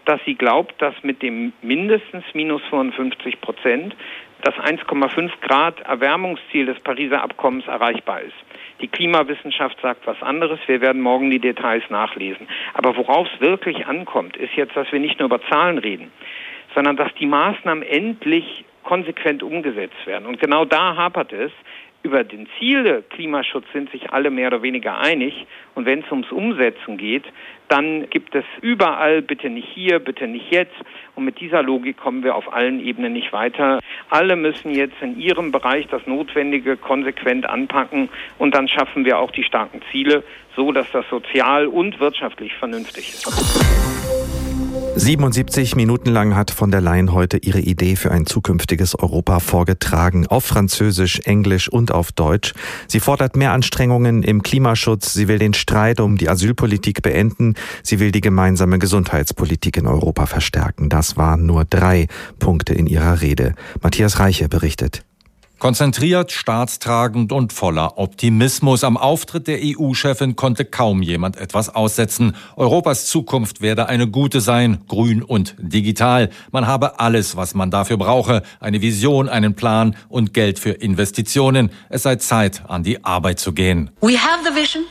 dass 0.07 0.21
sie 0.25 0.35
glaubt, 0.35 0.81
dass 0.81 0.95
mit 1.03 1.21
dem 1.21 1.53
mindestens 1.61 2.23
minus 2.33 2.61
55 2.69 3.41
Prozent 3.41 3.95
das 4.41 4.55
1,5 4.55 5.31
Grad 5.41 5.81
Erwärmungsziel 5.81 6.67
des 6.67 6.79
Pariser 6.79 7.21
Abkommens 7.21 7.67
erreichbar 7.67 8.21
ist. 8.21 8.35
Die 8.81 8.87
Klimawissenschaft 8.87 9.77
sagt 9.81 10.07
was 10.07 10.21
anderes. 10.21 10.59
Wir 10.67 10.79
werden 10.81 11.01
morgen 11.01 11.29
die 11.29 11.39
Details 11.39 11.83
nachlesen. 11.89 12.47
Aber 12.73 12.95
worauf 12.95 13.27
es 13.33 13.41
wirklich 13.41 13.87
ankommt, 13.87 14.37
ist 14.37 14.53
jetzt, 14.55 14.77
dass 14.77 14.91
wir 14.91 14.99
nicht 14.99 15.19
nur 15.19 15.27
über 15.27 15.41
Zahlen 15.49 15.77
reden, 15.77 16.11
sondern 16.73 16.95
dass 16.95 17.13
die 17.15 17.25
Maßnahmen 17.25 17.83
endlich 17.83 18.63
konsequent 18.83 19.43
umgesetzt 19.43 20.05
werden. 20.05 20.25
Und 20.25 20.39
genau 20.39 20.63
da 20.63 20.95
hapert 20.95 21.33
es 21.33 21.51
über 22.03 22.23
den 22.23 22.47
Ziele 22.57 23.03
Klimaschutz 23.09 23.65
sind 23.73 23.91
sich 23.91 24.11
alle 24.11 24.29
mehr 24.29 24.47
oder 24.47 24.61
weniger 24.61 24.97
einig. 24.97 25.45
Und 25.75 25.85
wenn 25.85 25.99
es 25.99 26.11
ums 26.11 26.31
Umsetzen 26.31 26.97
geht, 26.97 27.25
dann 27.67 28.09
gibt 28.09 28.33
es 28.33 28.45
überall, 28.61 29.21
bitte 29.21 29.49
nicht 29.49 29.67
hier, 29.73 29.99
bitte 29.99 30.27
nicht 30.27 30.51
jetzt. 30.51 30.75
Und 31.15 31.25
mit 31.25 31.39
dieser 31.39 31.63
Logik 31.63 31.97
kommen 31.97 32.23
wir 32.23 32.35
auf 32.35 32.53
allen 32.53 32.79
Ebenen 32.79 33.13
nicht 33.13 33.33
weiter. 33.33 33.79
Alle 34.09 34.35
müssen 34.35 34.71
jetzt 34.71 35.01
in 35.01 35.19
ihrem 35.19 35.51
Bereich 35.51 35.87
das 35.87 36.05
Notwendige 36.07 36.77
konsequent 36.77 37.47
anpacken. 37.49 38.09
Und 38.37 38.55
dann 38.55 38.67
schaffen 38.67 39.03
wir 39.03 39.19
auch 39.19 39.31
die 39.31 39.43
starken 39.43 39.81
Ziele, 39.91 40.23
so 40.55 40.71
dass 40.71 40.89
das 40.91 41.05
sozial 41.09 41.67
und 41.67 41.99
wirtschaftlich 41.99 42.53
vernünftig 42.55 43.09
ist. 43.09 44.46
77 44.95 45.75
Minuten 45.75 46.09
lang 46.09 46.35
hat 46.35 46.51
von 46.51 46.71
der 46.71 46.81
Leyen 46.81 47.13
heute 47.13 47.37
ihre 47.37 47.59
Idee 47.59 47.95
für 47.95 48.11
ein 48.11 48.25
zukünftiges 48.25 48.95
Europa 48.95 49.39
vorgetragen, 49.39 50.27
auf 50.27 50.43
Französisch, 50.43 51.19
Englisch 51.25 51.69
und 51.69 51.91
auf 51.91 52.11
Deutsch. 52.11 52.53
Sie 52.87 52.99
fordert 52.99 53.35
mehr 53.35 53.51
Anstrengungen 53.51 54.23
im 54.23 54.41
Klimaschutz, 54.41 55.13
sie 55.13 55.27
will 55.27 55.39
den 55.39 55.53
Streit 55.53 55.99
um 55.99 56.17
die 56.17 56.29
Asylpolitik 56.29 57.03
beenden, 57.03 57.53
sie 57.83 57.99
will 57.99 58.11
die 58.11 58.21
gemeinsame 58.21 58.79
Gesundheitspolitik 58.79 59.77
in 59.77 59.87
Europa 59.87 60.25
verstärken. 60.25 60.89
Das 60.89 61.15
waren 61.15 61.45
nur 61.45 61.63
drei 61.65 62.07
Punkte 62.39 62.73
in 62.73 62.87
ihrer 62.87 63.21
Rede. 63.21 63.53
Matthias 63.81 64.19
Reiche 64.19 64.49
berichtet. 64.49 65.03
Konzentriert, 65.59 66.31
staatstragend 66.31 67.31
und 67.31 67.51
voller 67.51 67.97
Optimismus. 67.97 68.83
Am 68.83 68.95
Auftritt 68.95 69.47
der 69.47 69.57
EU-Chefin 69.63 70.35
konnte 70.35 70.65
kaum 70.65 71.01
jemand 71.01 71.35
etwas 71.37 71.73
aussetzen. 71.73 72.35
Europas 72.55 73.07
Zukunft 73.07 73.59
werde 73.59 73.87
eine 73.89 74.07
gute 74.07 74.39
sein, 74.39 74.81
grün 74.87 75.23
und 75.23 75.55
digital. 75.57 76.29
Man 76.51 76.67
habe 76.67 76.99
alles, 76.99 77.37
was 77.37 77.55
man 77.55 77.71
dafür 77.71 77.97
brauche. 77.97 78.43
Eine 78.59 78.83
Vision, 78.83 79.29
einen 79.29 79.55
Plan 79.55 79.95
und 80.09 80.35
Geld 80.35 80.59
für 80.59 80.71
Investitionen. 80.71 81.71
Es 81.89 82.03
sei 82.03 82.17
Zeit, 82.17 82.63
an 82.67 82.83
die 82.83 83.03
Arbeit 83.03 83.39
zu 83.39 83.51
gehen. 83.51 83.89
We 84.01 84.15
have 84.15 84.43
the 84.43 84.55
vision. 84.55 84.83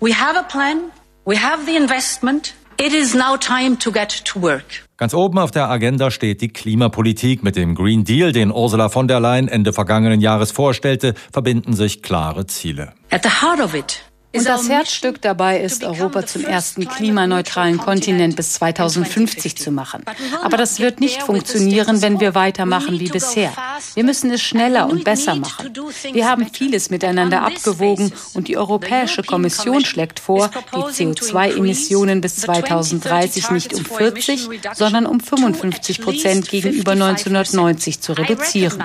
We 0.00 0.14
have 0.14 0.38
a 0.38 0.42
plan. 0.42 0.90
We 1.26 1.38
have 1.38 1.66
the 1.66 1.76
investment. 1.76 2.54
It 2.76 2.92
is 2.92 3.14
now 3.14 3.36
time 3.36 3.78
to 3.78 3.92
get 3.92 4.24
to 4.24 4.42
work. 4.42 4.64
Ganz 4.96 5.14
oben 5.14 5.38
auf 5.38 5.50
der 5.50 5.68
Agenda 5.68 6.10
steht 6.10 6.40
die 6.40 6.48
Klimapolitik. 6.48 7.42
Mit 7.42 7.56
dem 7.56 7.74
Green 7.74 8.04
Deal, 8.04 8.32
den 8.32 8.50
Ursula 8.50 8.88
von 8.88 9.06
der 9.06 9.20
Leyen 9.20 9.48
Ende 9.48 9.72
vergangenen 9.72 10.20
Jahres 10.20 10.50
vorstellte, 10.50 11.14
verbinden 11.32 11.74
sich 11.74 12.02
klare 12.02 12.46
Ziele. 12.46 12.92
At 13.10 13.22
the 13.22 13.28
heart 13.28 13.60
of 13.60 13.74
it 13.74 14.04
und 14.34 14.46
das 14.46 14.68
Herzstück 14.68 15.22
dabei 15.22 15.60
ist, 15.60 15.84
Europa 15.84 16.26
zum 16.26 16.44
ersten 16.44 16.88
klimaneutralen 16.88 17.78
Kontinent 17.78 18.36
bis 18.36 18.54
2050 18.54 19.56
zu 19.56 19.70
machen. 19.70 20.04
Aber 20.42 20.56
das 20.56 20.80
wird 20.80 21.00
nicht 21.00 21.22
funktionieren, 21.22 22.02
wenn 22.02 22.20
wir 22.20 22.34
weitermachen 22.34 22.98
wie 22.98 23.08
bisher. 23.08 23.52
Wir 23.94 24.04
müssen 24.04 24.30
es 24.32 24.42
schneller 24.42 24.88
und 24.88 25.04
besser 25.04 25.36
machen. 25.36 25.72
Wir 26.12 26.28
haben 26.28 26.48
vieles 26.52 26.90
miteinander 26.90 27.42
abgewogen 27.42 28.12
und 28.34 28.48
die 28.48 28.56
Europäische 28.56 29.22
Kommission 29.22 29.84
schlägt 29.84 30.18
vor, 30.20 30.50
die 30.74 31.04
CO2-Emissionen 31.04 32.20
bis 32.20 32.36
2030 32.36 33.50
nicht 33.50 33.74
um 33.74 33.84
40, 33.84 34.48
sondern 34.74 35.06
um 35.06 35.20
55 35.20 36.00
Prozent 36.00 36.48
gegenüber 36.48 36.92
1990 36.92 38.00
zu 38.00 38.12
reduzieren. 38.12 38.82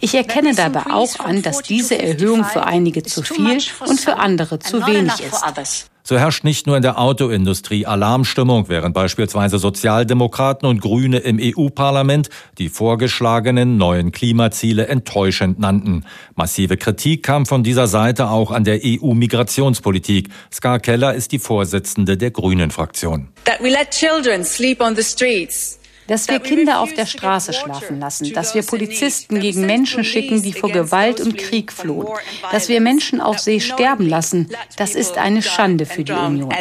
Ich 0.00 0.14
erkenne 0.14 0.54
dabei 0.54 0.86
auch 0.90 1.20
an, 1.20 1.42
dass 1.42 1.62
diese 1.62 1.98
Erhöhung 1.98 2.44
für 2.44 2.64
einige 2.64 3.02
zu 3.02 3.22
viel 3.22 3.60
und 3.86 4.00
für 4.00 4.16
andere 4.16 4.58
zu 4.58 4.79
wenig 4.86 5.20
ist. 5.20 5.90
So 6.02 6.18
herrscht 6.18 6.44
nicht 6.44 6.66
nur 6.66 6.76
in 6.76 6.82
der 6.82 6.98
Autoindustrie 6.98 7.86
Alarmstimmung, 7.86 8.68
während 8.68 8.94
beispielsweise 8.94 9.58
Sozialdemokraten 9.58 10.68
und 10.68 10.80
Grüne 10.80 11.18
im 11.18 11.38
EU-Parlament 11.40 12.30
die 12.58 12.68
vorgeschlagenen 12.68 13.76
neuen 13.76 14.10
Klimaziele 14.10 14.88
enttäuschend 14.88 15.58
nannten. 15.58 16.04
Massive 16.34 16.76
Kritik 16.76 17.22
kam 17.22 17.46
von 17.46 17.62
dieser 17.62 17.86
Seite 17.86 18.30
auch 18.30 18.50
an 18.50 18.64
der 18.64 18.80
EU-Migrationspolitik. 18.82 20.30
Ska 20.52 20.78
Keller 20.78 21.14
ist 21.14 21.32
die 21.32 21.38
Vorsitzende 21.38 22.16
der 22.16 22.30
Grünen-Fraktion. 22.30 23.28
That 23.44 23.60
we 23.60 23.68
let 23.68 23.90
children 23.90 24.44
sleep 24.44 24.80
on 24.80 24.96
the 24.96 25.04
streets 25.04 25.79
dass 26.10 26.26
wir 26.26 26.40
Kinder 26.40 26.80
auf 26.80 26.92
der 26.92 27.06
Straße 27.06 27.52
schlafen 27.52 28.00
lassen, 28.00 28.32
dass 28.32 28.56
wir 28.56 28.62
Polizisten 28.64 29.38
gegen 29.38 29.64
Menschen 29.64 30.02
schicken, 30.02 30.42
die 30.42 30.52
vor 30.52 30.72
Gewalt 30.72 31.20
und 31.20 31.38
Krieg 31.38 31.72
flohen, 31.72 32.08
dass 32.50 32.68
wir 32.68 32.80
Menschen 32.80 33.20
auf 33.20 33.38
See 33.38 33.60
sterben 33.60 34.08
lassen, 34.08 34.48
das 34.76 34.96
ist 34.96 35.16
eine 35.18 35.40
Schande 35.40 35.86
für 35.86 36.02
die 36.02 36.12
Union. 36.12 36.52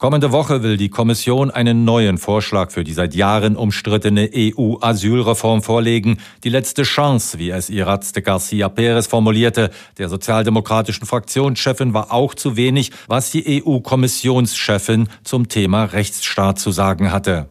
Kommende 0.00 0.32
Woche 0.32 0.62
will 0.62 0.78
die 0.78 0.88
Kommission 0.88 1.50
einen 1.50 1.84
neuen 1.84 2.16
Vorschlag 2.16 2.70
für 2.70 2.84
die 2.84 2.94
seit 2.94 3.14
Jahren 3.14 3.54
umstrittene 3.54 4.30
EU-Asylreform 4.34 5.62
vorlegen. 5.62 6.16
Die 6.42 6.48
letzte 6.48 6.84
Chance, 6.84 7.38
wie 7.38 7.50
es 7.50 7.68
Iraz 7.68 8.12
de 8.12 8.22
Garcia 8.22 8.70
Perez 8.70 9.08
formulierte, 9.08 9.68
der 9.98 10.08
sozialdemokratischen 10.08 11.06
Fraktionschefin, 11.06 11.92
war 11.92 12.12
auch 12.12 12.34
zu 12.34 12.56
wenig, 12.56 12.92
was 13.08 13.30
die 13.30 13.62
EU-Kommissionschefin 13.62 15.06
zum 15.22 15.48
Thema 15.48 15.84
Rechtsstaat 15.84 16.58
zu 16.58 16.70
sagen 16.70 17.12
hatte. 17.12 17.50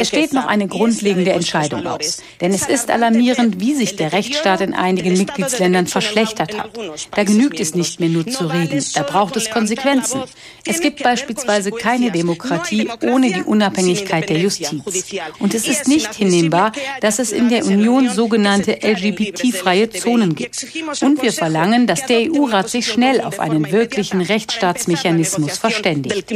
Es 0.00 0.08
steht 0.08 0.32
noch 0.34 0.46
eine 0.46 0.68
grundlegende 0.68 1.32
Entscheidung 1.32 1.86
aus. 1.86 2.22
Denn 2.40 2.52
es 2.52 2.66
ist 2.66 2.90
alarmierend, 2.90 3.58
wie 3.58 3.74
sich 3.74 3.96
der 3.96 4.12
Rechtsstaat 4.12 4.60
in 4.60 4.74
einigen 4.74 5.16
Mitgliedsländern 5.16 5.86
verschlechtert 5.86 6.58
hat. 6.58 6.70
Da 7.12 7.24
genügt 7.24 7.58
es 7.60 7.74
nicht 7.74 8.00
mehr 8.00 8.10
nur 8.10 8.26
zu 8.26 8.46
reden. 8.46 8.84
Da 8.94 9.02
braucht 9.02 9.36
es 9.36 9.50
Konsequenzen. 9.50 10.24
Es 10.66 10.80
gibt 10.80 11.02
beispielsweise 11.02 11.70
keine 11.70 12.10
Demokratie 12.10 12.88
ohne 13.02 13.32
die 13.32 13.42
Unabhängigkeit 13.42 14.28
der 14.28 14.38
Justiz. 14.38 14.74
Und 15.38 15.54
es 15.54 15.66
ist 15.66 15.88
nicht 15.88 16.14
hinnehmbar, 16.14 16.72
dass 17.00 17.18
es 17.18 17.32
in 17.32 17.48
der 17.48 17.64
Union 17.64 18.10
sogenannte 18.10 18.78
LGBT-freie 18.82 19.88
Zonen 19.90 20.34
gibt. 20.34 20.66
Und 21.00 21.22
wir 21.22 21.32
verlangen, 21.32 21.86
dass 21.86 22.04
der 22.04 22.30
EU-Rat 22.30 22.68
sich 22.68 22.86
schnell 22.86 23.22
auf 23.22 23.40
einen 23.40 23.72
wirklichen 23.72 24.20
Rechtsstaatsmechanismus 24.20 25.56
verständigt 25.58 26.26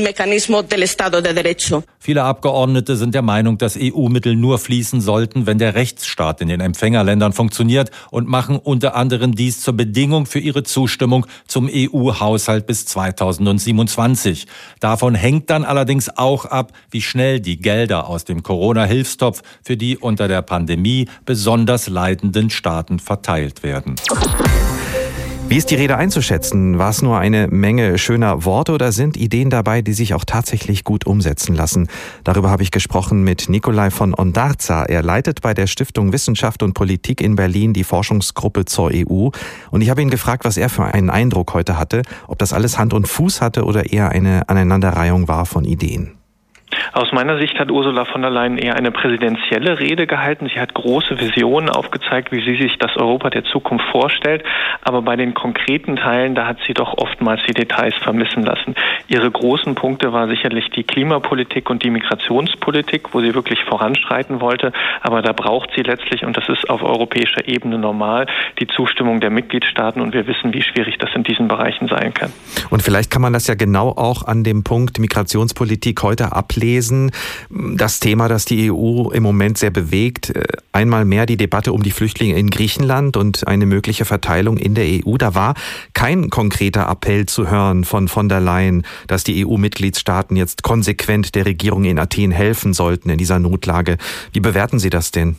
Viele 1.99 2.23
Abgeordnete 2.23 2.97
sind 2.97 3.15
der 3.15 3.23
Meinung, 3.23 3.59
dass 3.59 3.77
EU-Mittel 3.79 4.37
nur 4.37 4.59
fließen 4.59 5.01
sollten, 5.01 5.47
wenn 5.47 5.59
der 5.59 5.75
Rechtsstaat 5.75 6.41
in 6.41 6.49
den 6.49 6.61
Empfängerländern 6.61 7.33
funktioniert 7.33 7.91
und 8.11 8.29
machen 8.29 8.57
unter 8.57 8.95
anderem 8.95 9.35
dies 9.35 9.61
zur 9.61 9.75
Bedingung 9.75 10.27
für 10.27 10.39
ihre 10.39 10.63
Zustimmung 10.63 11.27
zum 11.47 11.69
EU-Haushalt 11.73 12.67
bis 12.67 12.87
2027. 12.87 14.47
Davon 14.81 15.15
hängt 15.15 15.51
dann 15.51 15.65
allerdings 15.65 16.17
auch 16.17 16.45
ab, 16.45 16.73
wie 16.91 17.03
schnell 17.03 17.41
die 17.41 17.59
Gelder 17.59 18.09
aus 18.09 18.25
dem 18.25 18.43
Corona-Hilfstopf 18.43 19.43
für 19.63 19.77
die 19.77 19.97
unter 19.99 20.29
der 20.29 20.43
Pandemie 20.43 21.09
besonders 21.27 21.89
leidenden 21.89 22.51
Staaten 22.51 22.99
verteilt 22.99 23.63
werden. 23.63 23.97
Wie 25.51 25.57
ist 25.57 25.73
die 25.73 25.75
Rede 25.75 25.97
einzuschätzen? 25.97 26.79
War 26.79 26.91
es 26.91 27.03
nur 27.03 27.19
eine 27.19 27.49
Menge 27.49 27.99
schöner 27.99 28.45
Worte 28.45 28.71
oder 28.71 28.93
sind 28.93 29.17
Ideen 29.17 29.51
dabei, 29.51 29.83
die 29.83 29.95
sich 29.95 30.15
auch 30.15 30.25
tatsächlich 30.25 30.85
gut 30.85 31.09
umsetzen 31.09 31.57
lassen? 31.57 31.89
Darüber 32.23 32.51
habe 32.51 32.63
ich 32.63 32.71
gesprochen 32.71 33.25
mit 33.25 33.49
Nikolai 33.49 33.91
von 33.91 34.15
Ondarza. 34.15 34.85
Er 34.85 35.03
leitet 35.03 35.41
bei 35.41 35.53
der 35.53 35.67
Stiftung 35.67 36.13
Wissenschaft 36.13 36.63
und 36.63 36.75
Politik 36.75 37.21
in 37.21 37.35
Berlin 37.35 37.73
die 37.73 37.83
Forschungsgruppe 37.83 38.65
zur 38.65 38.93
EU. 38.95 39.31
Und 39.73 39.81
ich 39.81 39.91
habe 39.91 40.01
ihn 40.01 40.11
gefragt, 40.11 40.45
was 40.45 40.57
er 40.57 40.69
für 40.69 40.85
einen 40.85 41.11
Eindruck 41.11 41.53
heute 41.53 41.77
hatte, 41.77 42.03
ob 42.29 42.39
das 42.39 42.53
alles 42.53 42.79
Hand 42.79 42.95
und 42.95 43.09
Fuß 43.09 43.41
hatte 43.41 43.65
oder 43.65 43.93
eher 43.93 44.11
eine 44.11 44.49
Aneinanderreihung 44.49 45.27
war 45.27 45.47
von 45.47 45.65
Ideen. 45.65 46.20
Aus 46.93 47.13
meiner 47.13 47.39
Sicht 47.39 47.59
hat 47.59 47.71
Ursula 47.71 48.05
von 48.05 48.23
der 48.23 48.31
Leyen 48.31 48.59
eher 48.59 48.77
eine 48.77 48.91
präsidentielle 48.91 49.79
Rede 49.79 50.07
gehalten. 50.07 50.49
Sie 50.53 50.61
hat 50.61 50.75
große 50.75 51.21
Visionen 51.21 51.69
aufgezeigt, 51.69 52.33
wie 52.33 52.43
sie 52.43 52.61
sich 52.61 52.79
das 52.79 52.97
Europa 52.97 53.31
der 53.31 53.45
Zukunft 53.45 53.85
vorstellt. 53.91 54.43
Aber 54.83 55.03
bei 55.03 55.17
den 55.17 55.35
konkreten 55.35 55.97
Teilen, 55.97 56.35
da 56.35 56.47
hat 56.47 56.59
sie 56.67 56.75
doch 56.75 56.97
oftmals 56.99 57.41
die 57.47 57.55
Details 57.55 57.95
vermissen 58.03 58.43
lassen. 58.43 58.75
Ihre 59.09 59.31
großen 59.31 59.75
Punkte 59.75 60.13
war 60.13 60.29
sicherlich 60.29 60.71
die 60.71 60.85
Klimapolitik 60.85 61.71
und 61.71 61.85
die 61.85 61.91
Migrationspolitik, 61.91 63.13
wo 63.13 63.21
sie 63.21 63.35
wirklich 63.35 63.63
voranschreiten 63.65 64.41
wollte. 64.41 64.73
Aber 65.03 65.23
da 65.23 65.33
braucht 65.33 65.71
sie 65.77 65.83
letztlich, 65.83 66.25
und 66.25 66.37
das 66.37 66.49
ist 66.49 66.69
auf 66.71 66.83
europäischer 66.83 67.47
Ebene 67.47 67.79
normal, 67.79 68.27
die 68.59 68.67
Zustimmung 68.67 69.21
der 69.21 69.31
Mitgliedstaaten. 69.31 70.01
Und 70.01 70.15
wir 70.15 70.27
wissen, 70.27 70.53
wie 70.53 70.63
schwierig 70.63 70.99
das 70.99 71.11
in 71.15 71.25
diesen 71.25 71.49
Bereichen 71.49 71.89
sein 71.89 72.15
kann. 72.15 72.33
Und 72.71 72.83
vielleicht 72.83 73.11
kann 73.11 73.23
man 73.23 73.33
das 73.33 73.47
ja 73.47 73.55
genau 73.55 73.91
auch 73.91 74.27
an 74.27 74.45
dem 74.45 74.65
Punkt 74.65 74.99
Migrationspolitik 74.99 76.03
heute 76.03 76.33
ablesen 76.33 76.70
gelesen. 76.71 77.11
Das 77.51 78.01
Thema, 78.01 78.29
das 78.29 78.45
die 78.45 78.71
EU 78.71 79.11
im 79.11 79.23
Moment 79.23 79.59
sehr 79.59 79.71
bewegt, 79.71 80.31
äh, 80.31 80.45
einmal 80.73 81.05
mehr 81.05 81.27
die 81.27 81.37
Debatte 81.37 81.73
um 81.73 81.83
die 81.83 81.91
Flüchtlinge 81.91 82.39
in 82.39 82.51
Griechenland 82.51 83.17
und 83.17 83.47
eine 83.47 83.67
mögliche 83.67 84.05
Verteilung 84.05 84.57
in 84.57 84.75
der 84.75 84.85
EU. 84.87 85.17
Da 85.17 85.35
war 85.35 85.55
kein 85.95 86.31
konkreter 86.31 86.89
Appell 86.89 87.27
zu 87.27 87.51
hören 87.51 87.85
von 87.85 88.09
von 88.09 88.29
der 88.29 88.41
Leyen, 88.41 88.85
dass 89.09 89.25
die 89.25 89.45
EU-Mitgliedstaaten 89.45 90.37
jetzt 90.37 90.63
konsequent 90.63 91.35
der 91.35 91.47
Regierung 91.47 91.85
in 91.85 91.99
Athen 91.99 92.31
helfen 92.31 92.73
sollten 92.73 93.11
in 93.11 93.19
dieser 93.19 93.39
Notlage. 93.39 93.97
Wie 94.33 94.41
bewerten 94.41 94.79
Sie 94.79 94.91
das 94.91 95.11
denn? 95.11 95.37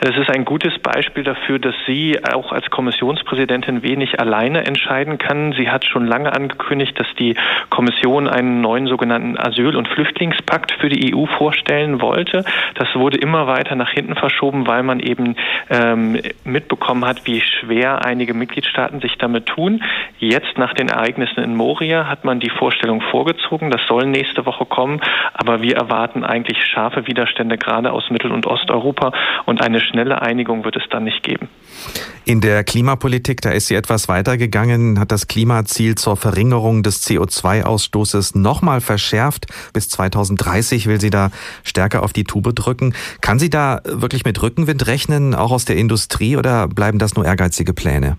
Es 0.00 0.16
ist 0.16 0.30
ein 0.30 0.44
gutes 0.44 0.78
Beispiel 0.80 1.22
dafür, 1.22 1.58
dass 1.58 1.74
sie 1.86 2.18
auch 2.24 2.52
als 2.52 2.68
Kommissionspräsidentin 2.70 3.82
wenig 3.82 4.20
alleine 4.20 4.66
entscheiden 4.66 5.18
kann. 5.18 5.52
Sie 5.52 5.70
hat 5.70 5.84
schon 5.84 6.06
lange 6.06 6.32
angekündigt, 6.32 6.98
dass 6.98 7.06
die 7.18 7.36
Kommission 7.70 8.28
einen 8.28 8.60
neuen 8.60 8.86
sogenannten 8.86 9.38
Asyl- 9.38 9.76
und 9.76 9.88
Flüchtlingspakt 9.88 10.72
für 10.72 10.88
die 10.88 11.14
EU 11.14 11.26
vorstellen 11.26 12.00
wollte. 12.00 12.44
Das 12.74 12.88
wurde 12.94 13.18
immer 13.18 13.46
weiter 13.46 13.76
nach 13.76 13.90
hinten 13.90 14.16
verschoben, 14.16 14.66
weil 14.66 14.82
man 14.82 15.00
eben 15.00 15.36
ähm, 15.70 16.20
mitbekommen 16.44 17.04
hat, 17.04 17.26
wie 17.26 17.40
schwer 17.40 18.04
einige 18.04 18.34
Mitgliedstaaten 18.34 19.00
sich 19.00 19.16
damit 19.18 19.46
tun. 19.46 19.82
Jetzt 20.18 20.58
nach 20.58 20.74
den 20.74 20.88
Ereignissen 20.88 21.42
in 21.42 21.54
Moria 21.54 22.08
hat 22.08 22.24
man 22.24 22.40
die 22.40 22.50
Vorstellung 22.50 23.00
vorgezogen. 23.00 23.70
Das 23.70 23.82
soll 23.86 24.06
nächste 24.06 24.44
Woche 24.46 24.66
kommen. 24.66 25.00
Aber 25.34 25.62
wir 25.62 25.76
erwarten 25.76 26.24
eigentlich 26.24 26.64
scharfe 26.64 27.06
Widerstände 27.06 27.58
gerade 27.58 27.92
aus 27.92 28.10
Mittel- 28.10 28.32
und 28.32 28.46
Osteuropa 28.46 29.12
und 29.44 29.62
eine 29.62 29.80
schnelle 29.84 30.22
Einigung 30.22 30.64
wird 30.64 30.76
es 30.76 30.82
dann 30.90 31.04
nicht 31.04 31.22
geben. 31.22 31.48
In 32.24 32.40
der 32.40 32.64
Klimapolitik, 32.64 33.42
da 33.42 33.50
ist 33.50 33.66
sie 33.66 33.74
etwas 33.74 34.08
weitergegangen, 34.08 34.98
hat 34.98 35.12
das 35.12 35.28
Klimaziel 35.28 35.94
zur 35.94 36.16
Verringerung 36.16 36.82
des 36.82 37.06
CO2-Ausstoßes 37.06 38.38
nochmal 38.38 38.80
verschärft. 38.80 39.46
Bis 39.72 39.88
2030 39.90 40.86
will 40.86 41.00
sie 41.00 41.10
da 41.10 41.30
stärker 41.64 42.02
auf 42.02 42.12
die 42.12 42.24
Tube 42.24 42.54
drücken. 42.54 42.94
Kann 43.20 43.38
sie 43.38 43.50
da 43.50 43.80
wirklich 43.84 44.24
mit 44.24 44.40
Rückenwind 44.42 44.86
rechnen, 44.86 45.34
auch 45.34 45.52
aus 45.52 45.66
der 45.66 45.76
Industrie, 45.76 46.36
oder 46.36 46.66
bleiben 46.66 46.98
das 46.98 47.14
nur 47.14 47.26
ehrgeizige 47.26 47.74
Pläne? 47.74 48.16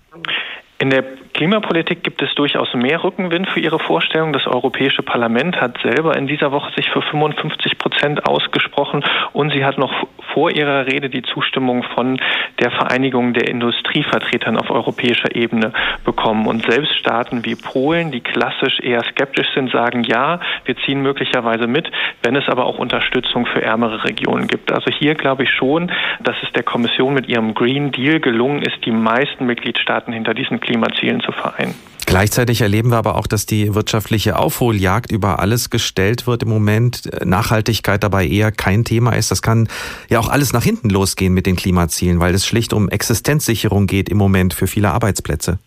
In 0.78 0.90
der 0.90 1.04
Klimapolitik 1.36 2.02
gibt 2.02 2.22
es 2.22 2.34
durchaus 2.34 2.72
mehr 2.72 3.04
Rückenwind 3.04 3.46
für 3.50 3.60
ihre 3.60 3.78
Vorstellung. 3.78 4.32
Das 4.32 4.46
Europäische 4.46 5.02
Parlament 5.02 5.60
hat 5.60 5.76
selber 5.82 6.16
in 6.16 6.26
dieser 6.26 6.50
Woche 6.50 6.72
sich 6.74 6.88
für 6.88 7.02
55 7.02 7.76
Prozent 7.76 8.26
ausgesprochen 8.26 9.04
und 9.34 9.52
sie 9.52 9.62
hat 9.62 9.76
noch 9.76 9.92
vor 10.32 10.50
ihrer 10.50 10.86
Rede 10.86 11.10
die 11.10 11.20
Zustimmung 11.20 11.82
von 11.82 12.18
der 12.58 12.70
Vereinigung 12.70 13.34
der 13.34 13.48
Industrievertretern 13.48 14.56
auf 14.56 14.70
europäischer 14.70 15.36
Ebene 15.36 15.74
bekommen. 16.06 16.46
Und 16.46 16.70
selbst 16.70 16.96
Staaten 16.96 17.44
wie 17.44 17.54
Polen, 17.54 18.12
die 18.12 18.20
klassisch 18.20 18.80
eher 18.80 19.04
skeptisch 19.04 19.48
sind, 19.54 19.70
sagen 19.70 20.04
ja, 20.04 20.40
wir 20.64 20.76
ziehen 20.86 21.02
möglicherweise 21.02 21.66
mit, 21.66 21.90
wenn 22.22 22.34
es 22.34 22.48
aber 22.48 22.64
auch 22.64 22.78
Unterstützung 22.78 23.44
für 23.44 23.60
ärmere 23.60 24.04
Regionen 24.04 24.46
gibt. 24.46 24.72
Also 24.72 24.90
hier 24.90 25.14
glaube 25.14 25.42
ich 25.42 25.50
schon, 25.50 25.92
dass 26.20 26.36
es 26.42 26.50
der 26.52 26.62
Kommission 26.62 27.12
mit 27.12 27.28
ihrem 27.28 27.52
Green 27.52 27.92
Deal 27.92 28.20
gelungen 28.20 28.62
ist, 28.62 28.86
die 28.86 28.90
meisten 28.90 29.44
Mitgliedstaaten 29.44 30.14
hinter 30.14 30.32
diesen 30.32 30.60
Klimazielen 30.60 31.20
zu 31.26 31.32
vereinen. 31.32 31.74
Gleichzeitig 32.06 32.60
erleben 32.60 32.92
wir 32.92 32.98
aber 32.98 33.16
auch, 33.16 33.26
dass 33.26 33.46
die 33.46 33.74
wirtschaftliche 33.74 34.38
Aufholjagd 34.38 35.10
über 35.10 35.40
alles 35.40 35.70
gestellt 35.70 36.28
wird 36.28 36.44
im 36.44 36.48
Moment. 36.48 37.10
Nachhaltigkeit 37.24 38.02
dabei 38.02 38.28
eher 38.28 38.52
kein 38.52 38.84
Thema 38.84 39.12
ist. 39.12 39.32
Das 39.32 39.42
kann 39.42 39.68
ja 40.08 40.20
auch 40.20 40.28
alles 40.28 40.52
nach 40.52 40.62
hinten 40.62 40.88
losgehen 40.88 41.34
mit 41.34 41.46
den 41.46 41.56
Klimazielen, 41.56 42.20
weil 42.20 42.32
es 42.32 42.46
schlicht 42.46 42.72
um 42.72 42.88
Existenzsicherung 42.88 43.88
geht 43.88 44.08
im 44.08 44.18
Moment 44.18 44.54
für 44.54 44.68
viele 44.68 44.92
Arbeitsplätze. 44.92 45.58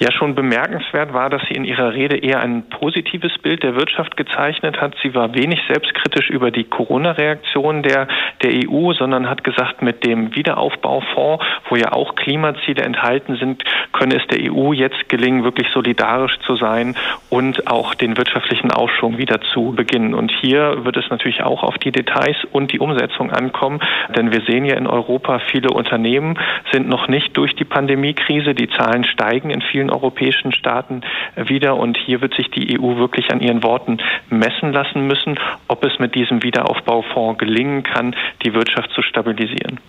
Ja, 0.00 0.12
schon 0.12 0.36
bemerkenswert 0.36 1.12
war, 1.12 1.28
dass 1.28 1.42
sie 1.48 1.54
in 1.54 1.64
ihrer 1.64 1.92
Rede 1.92 2.16
eher 2.16 2.40
ein 2.40 2.68
positives 2.68 3.36
Bild 3.38 3.64
der 3.64 3.74
Wirtschaft 3.74 4.16
gezeichnet 4.16 4.80
hat. 4.80 4.94
Sie 5.02 5.12
war 5.12 5.34
wenig 5.34 5.60
selbstkritisch 5.66 6.30
über 6.30 6.52
die 6.52 6.62
Corona-Reaktion 6.62 7.82
der, 7.82 8.06
der 8.42 8.52
EU, 8.68 8.92
sondern 8.92 9.28
hat 9.28 9.42
gesagt, 9.42 9.82
mit 9.82 10.06
dem 10.06 10.36
Wiederaufbaufonds, 10.36 11.44
wo 11.68 11.74
ja 11.74 11.90
auch 11.90 12.14
Klimaziele 12.14 12.82
enthalten 12.82 13.36
sind, 13.36 13.64
könne 13.92 14.16
es 14.16 14.26
der 14.28 14.52
EU 14.52 14.72
jetzt 14.72 15.08
gelingen, 15.08 15.42
wirklich 15.42 15.66
solidarisch 15.74 16.38
zu 16.46 16.54
sein 16.54 16.94
und 17.28 17.66
auch 17.66 17.94
den 17.94 18.16
wirtschaftlichen 18.16 18.70
Aufschwung 18.70 19.18
wieder 19.18 19.40
zu 19.52 19.72
beginnen. 19.72 20.14
Und 20.14 20.30
hier 20.30 20.84
wird 20.84 20.96
es 20.96 21.10
natürlich 21.10 21.42
auch 21.42 21.64
auf 21.64 21.76
die 21.78 21.90
Details 21.90 22.36
und 22.52 22.72
die 22.72 22.78
Umsetzung 22.78 23.32
ankommen, 23.32 23.80
denn 24.14 24.32
wir 24.32 24.42
sehen 24.42 24.64
ja 24.64 24.76
in 24.76 24.86
Europa, 24.86 25.40
viele 25.50 25.70
Unternehmen 25.70 26.38
sind 26.70 26.88
noch 26.88 27.08
nicht 27.08 27.36
durch 27.36 27.56
die 27.56 27.64
Pandemiekrise. 27.64 28.54
Die 28.54 28.68
Zahlen 28.68 29.02
steigen 29.02 29.50
in 29.50 29.60
vielen 29.60 29.87
vielen 29.88 29.90
europäischen 29.90 30.52
Staaten 30.52 31.02
wieder. 31.36 31.76
Und 31.76 31.96
hier 31.96 32.20
wird 32.20 32.34
sich 32.34 32.50
die 32.50 32.78
EU 32.78 32.96
wirklich 32.96 33.30
an 33.30 33.40
ihren 33.40 33.62
Worten 33.62 33.98
messen 34.30 34.72
lassen 34.72 35.06
müssen, 35.06 35.38
ob 35.68 35.84
es 35.84 35.98
mit 35.98 36.14
diesem 36.14 36.42
Wiederaufbaufonds 36.42 37.38
gelingen 37.38 37.82
kann, 37.82 38.14
die 38.44 38.52
Wirtschaft 38.54 38.90
zu 38.94 39.02
stabilisieren. 39.02 39.80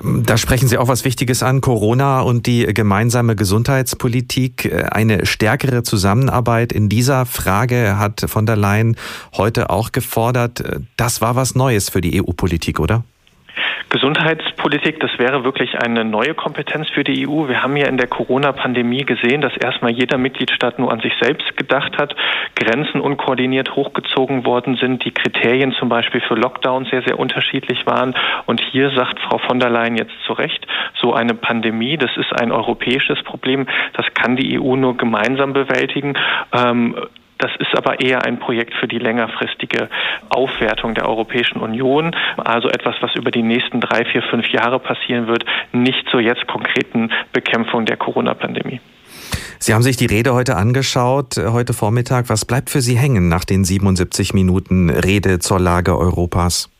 Da 0.00 0.36
sprechen 0.36 0.68
Sie 0.68 0.78
auch 0.78 0.86
was 0.86 1.04
Wichtiges 1.04 1.42
an, 1.42 1.60
Corona 1.60 2.20
und 2.20 2.46
die 2.46 2.66
gemeinsame 2.72 3.34
Gesundheitspolitik. 3.34 4.72
Eine 4.92 5.26
stärkere 5.26 5.82
Zusammenarbeit 5.82 6.72
in 6.72 6.88
dieser 6.88 7.26
Frage 7.26 7.98
hat 7.98 8.24
von 8.28 8.46
der 8.46 8.54
Leyen 8.54 8.96
heute 9.36 9.70
auch 9.70 9.90
gefordert. 9.90 10.62
Das 10.96 11.20
war 11.20 11.34
was 11.34 11.56
Neues 11.56 11.90
für 11.90 12.00
die 12.00 12.22
EU-Politik, 12.22 12.78
oder? 12.78 13.02
Gesundheitspolitik, 13.90 15.00
das 15.00 15.18
wäre 15.18 15.44
wirklich 15.44 15.78
eine 15.78 16.04
neue 16.04 16.34
Kompetenz 16.34 16.88
für 16.90 17.04
die 17.04 17.26
EU. 17.26 17.48
Wir 17.48 17.62
haben 17.62 17.76
ja 17.76 17.86
in 17.86 17.96
der 17.96 18.06
Corona-Pandemie 18.06 19.04
gesehen, 19.04 19.40
dass 19.40 19.56
erstmal 19.56 19.92
jeder 19.92 20.18
Mitgliedstaat 20.18 20.78
nur 20.78 20.92
an 20.92 21.00
sich 21.00 21.12
selbst 21.20 21.56
gedacht 21.56 21.96
hat, 21.98 22.14
Grenzen 22.54 23.00
unkoordiniert 23.00 23.74
hochgezogen 23.74 24.44
worden 24.44 24.76
sind, 24.76 25.04
die 25.04 25.12
Kriterien 25.12 25.72
zum 25.72 25.88
Beispiel 25.88 26.20
für 26.20 26.34
Lockdown 26.34 26.86
sehr, 26.86 27.02
sehr 27.02 27.18
unterschiedlich 27.18 27.86
waren. 27.86 28.14
Und 28.46 28.60
hier 28.60 28.90
sagt 28.90 29.18
Frau 29.20 29.38
von 29.38 29.60
der 29.60 29.70
Leyen 29.70 29.96
jetzt 29.96 30.14
zu 30.26 30.32
Recht, 30.32 30.66
so 31.00 31.14
eine 31.14 31.34
Pandemie, 31.34 31.96
das 31.96 32.16
ist 32.16 32.32
ein 32.32 32.52
europäisches 32.52 33.22
Problem, 33.22 33.66
das 33.94 34.06
kann 34.14 34.36
die 34.36 34.60
EU 34.60 34.76
nur 34.76 34.96
gemeinsam 34.96 35.52
bewältigen. 35.52 36.14
Ähm, 36.52 36.94
das 37.38 37.52
ist 37.58 37.76
aber 37.76 38.00
eher 38.00 38.24
ein 38.24 38.38
Projekt 38.38 38.74
für 38.74 38.88
die 38.88 38.98
längerfristige 38.98 39.88
Aufwertung 40.28 40.94
der 40.94 41.08
Europäischen 41.08 41.58
Union, 41.58 42.14
also 42.36 42.68
etwas, 42.68 42.96
was 43.00 43.14
über 43.14 43.30
die 43.30 43.42
nächsten 43.42 43.80
drei, 43.80 44.04
vier, 44.04 44.22
fünf 44.22 44.48
Jahre 44.50 44.78
passieren 44.78 45.26
wird, 45.26 45.44
nicht 45.72 46.08
zur 46.10 46.20
jetzt 46.20 46.46
konkreten 46.46 47.10
Bekämpfung 47.32 47.86
der 47.86 47.96
Corona-Pandemie. 47.96 48.80
Sie 49.60 49.74
haben 49.74 49.82
sich 49.82 49.96
die 49.96 50.06
Rede 50.06 50.34
heute 50.34 50.56
angeschaut, 50.56 51.36
äh, 51.36 51.48
heute 51.48 51.72
Vormittag. 51.72 52.28
Was 52.28 52.44
bleibt 52.44 52.70
für 52.70 52.80
Sie 52.80 52.96
hängen 52.96 53.28
nach 53.28 53.44
den 53.44 53.64
77 53.64 54.32
Minuten 54.32 54.90
Rede 54.90 55.38
zur 55.40 55.58
Lage 55.58 55.98
Europas? 55.98 56.70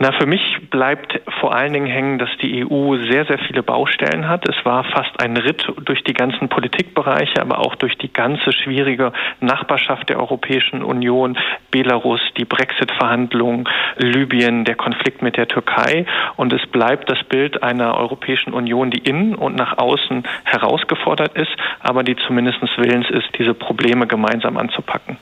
Na, 0.00 0.12
für 0.12 0.26
mich 0.26 0.70
bleibt 0.70 1.20
vor 1.40 1.52
allen 1.52 1.72
Dingen 1.72 1.88
hängen, 1.88 2.18
dass 2.20 2.28
die 2.40 2.64
EU 2.64 2.96
sehr, 3.10 3.26
sehr 3.26 3.38
viele 3.38 3.64
Baustellen 3.64 4.28
hat. 4.28 4.48
Es 4.48 4.54
war 4.64 4.84
fast 4.84 5.20
ein 5.20 5.36
Ritt 5.36 5.66
durch 5.84 6.04
die 6.04 6.12
ganzen 6.12 6.48
Politikbereiche, 6.48 7.40
aber 7.40 7.58
auch 7.58 7.74
durch 7.74 7.98
die 7.98 8.12
ganze 8.12 8.52
schwierige 8.52 9.12
Nachbarschaft 9.40 10.08
der 10.08 10.20
Europäischen 10.20 10.84
Union, 10.84 11.36
Belarus, 11.72 12.20
die 12.36 12.44
Brexit-Verhandlungen, 12.44 13.68
Libyen, 13.96 14.64
der 14.64 14.76
Konflikt 14.76 15.20
mit 15.20 15.36
der 15.36 15.48
Türkei. 15.48 16.06
Und 16.36 16.52
es 16.52 16.64
bleibt 16.68 17.10
das 17.10 17.24
Bild 17.24 17.64
einer 17.64 17.96
Europäischen 17.96 18.52
Union, 18.52 18.92
die 18.92 18.98
innen 18.98 19.34
und 19.34 19.56
nach 19.56 19.78
außen 19.78 20.22
herausgefordert 20.44 21.36
ist, 21.36 21.50
aber 21.80 22.04
die 22.04 22.14
zumindest 22.14 22.60
willens 22.76 23.10
ist, 23.10 23.26
diese 23.36 23.54
Probleme 23.54 24.06
gemeinsam 24.06 24.58
anzupacken. 24.58 25.16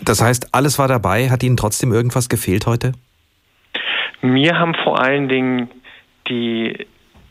Das 0.00 0.20
heißt, 0.20 0.52
alles 0.52 0.78
war 0.80 0.88
dabei. 0.88 1.30
Hat 1.30 1.44
Ihnen 1.44 1.56
trotzdem 1.56 1.92
irgendwas 1.92 2.28
gefehlt 2.28 2.66
heute? 2.66 2.92
Mir 4.22 4.58
haben 4.58 4.74
vor 4.74 5.00
allen 5.00 5.28
Dingen 5.28 5.70
die 6.28 6.86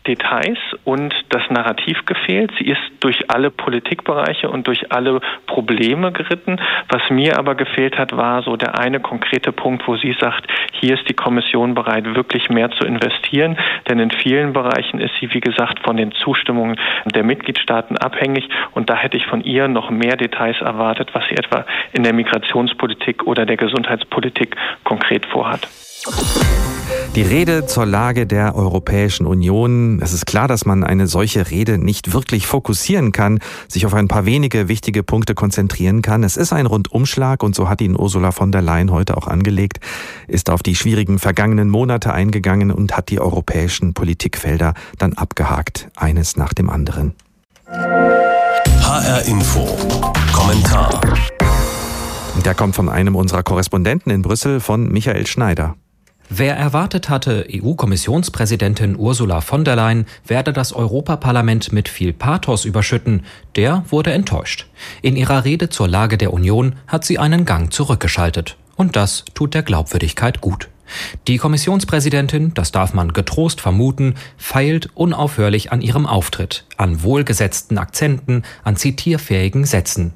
Details 0.08 0.60
und 0.84 1.14
das 1.30 1.42
Narrativ 1.50 2.06
gefehlt. 2.06 2.52
Sie 2.60 2.66
ist 2.66 2.82
durch 3.00 3.30
alle 3.30 3.50
Politikbereiche 3.50 4.50
und 4.50 4.68
durch 4.68 4.92
alle 4.92 5.20
Probleme 5.48 6.12
geritten. 6.12 6.58
Was 6.90 7.02
mir 7.10 7.38
aber 7.38 7.56
gefehlt 7.56 7.98
hat, 7.98 8.16
war 8.16 8.44
so 8.44 8.56
der 8.56 8.78
eine 8.80 9.00
konkrete 9.00 9.52
Punkt, 9.52 9.88
wo 9.88 9.96
sie 9.98 10.16
sagt, 10.20 10.46
hier 10.74 10.96
ist 10.96 11.10
die 11.10 11.14
Kommission 11.14 11.74
bereit, 11.74 12.16
wirklich 12.16 12.50
mehr 12.50 12.72
zu 12.72 12.86
investieren. 12.86 13.58
Denn 13.90 14.00
in 14.00 14.12
vielen 14.12 14.54
Bereichen 14.54 15.00
ist 15.00 15.14
sie, 15.20 15.34
wie 15.34 15.42
gesagt, 15.42 15.80
von 15.80 15.98
den 15.98 16.12
Zustimmungen 16.12 16.80
der 17.06 17.24
Mitgliedstaaten 17.24 17.98
abhängig. 17.98 18.48
Und 18.74 18.90
da 18.90 18.96
hätte 18.96 19.18
ich 19.18 19.26
von 19.26 19.42
ihr 19.42 19.68
noch 19.68 19.90
mehr 19.90 20.18
Details 20.18 20.62
erwartet, 20.62 21.10
was 21.14 21.24
sie 21.30 21.36
etwa 21.36 21.66
in 21.94 22.04
der 22.04 22.14
Migrationspolitik 22.14 23.26
oder 23.26 23.46
der 23.46 23.58
Gesundheitspolitik 23.58 24.56
konkret 24.84 25.26
vorhat. 25.26 25.68
Die 27.16 27.22
Rede 27.22 27.66
zur 27.66 27.86
Lage 27.86 28.28
der 28.28 28.56
Europäischen 28.56 29.26
Union. 29.26 30.02
Es 30.02 30.12
ist 30.12 30.26
klar, 30.26 30.50
dass 30.50 30.66
man 30.66 30.84
eine 30.84 31.08
solche 31.08 31.50
Rede 31.50 31.78
nicht 31.78 32.12
wirklich 32.12 32.46
fokussieren 32.46 33.14
kann, 33.14 33.40
sich 33.70 33.86
auf 33.86 33.94
ein 33.94 34.10
paar 34.10 34.26
wenige 34.26 34.68
wichtige 34.68 35.02
Punkte 35.02 35.34
konzentrieren 35.34 36.02
kann. 36.02 36.24
Es 36.24 36.36
ist 36.36 36.52
ein 36.52 36.66
Rundumschlag 36.66 37.42
und 37.42 37.56
so 37.56 37.70
hat 37.70 37.80
ihn 37.80 37.98
Ursula 37.98 38.32
von 38.32 38.52
der 38.52 38.62
Leyen 38.62 38.92
heute 38.92 39.16
auch 39.16 39.28
angelegt, 39.28 39.80
ist 40.28 40.50
auf 40.50 40.62
die 40.62 40.76
schwierigen 40.76 41.18
vergangenen 41.18 41.70
Monate 41.70 42.14
eingegangen 42.14 42.70
und 42.70 42.98
hat 42.98 43.10
die 43.10 43.22
europäischen 43.22 43.94
Politikfelder 43.94 44.74
dann 44.98 45.14
abgehakt, 45.14 45.88
eines 45.96 46.36
nach 46.36 46.54
dem 46.54 46.70
anderen. 46.70 47.14
HR 47.68 49.26
Info. 49.26 49.66
Kommentar. 50.34 51.00
Der 52.44 52.54
kommt 52.54 52.76
von 52.76 52.90
einem 52.90 53.16
unserer 53.16 53.42
Korrespondenten 53.42 54.12
in 54.12 54.22
Brüssel, 54.22 54.60
von 54.60 54.92
Michael 54.92 55.26
Schneider. 55.28 55.76
Wer 56.30 56.58
erwartet 56.58 57.10
hatte, 57.10 57.46
EU-Kommissionspräsidentin 57.54 58.98
Ursula 58.98 59.42
von 59.42 59.64
der 59.64 59.76
Leyen 59.76 60.06
werde 60.26 60.54
das 60.54 60.74
Europaparlament 60.74 61.72
mit 61.72 61.88
viel 61.88 62.14
Pathos 62.14 62.66
überschütten, 62.66 63.26
der 63.56 63.86
wurde 63.90 64.12
enttäuscht. 64.12 64.68
In 65.04 65.16
ihrer 65.16 65.46
Rede 65.46 65.70
zur 65.70 65.88
Lage 65.88 66.18
der 66.18 66.34
Union 66.34 66.78
hat 66.88 67.06
sie 67.06 67.20
einen 67.20 67.46
Gang 67.46 67.72
zurückgeschaltet. 67.72 68.58
Und 68.76 68.96
das 68.96 69.24
tut 69.36 69.54
der 69.54 69.62
Glaubwürdigkeit 69.62 70.42
gut. 70.42 70.70
Die 71.28 71.38
Kommissionspräsidentin, 71.38 72.54
das 72.54 72.72
darf 72.72 72.94
man 72.94 73.14
getrost 73.14 73.62
vermuten, 73.62 74.16
feilt 74.38 74.90
unaufhörlich 74.96 75.72
an 75.72 75.82
ihrem 75.82 76.06
Auftritt, 76.06 76.66
an 76.78 77.04
wohlgesetzten 77.04 77.78
Akzenten, 77.78 78.44
an 78.64 78.76
zitierfähigen 78.76 79.66
Sätzen. 79.66 80.14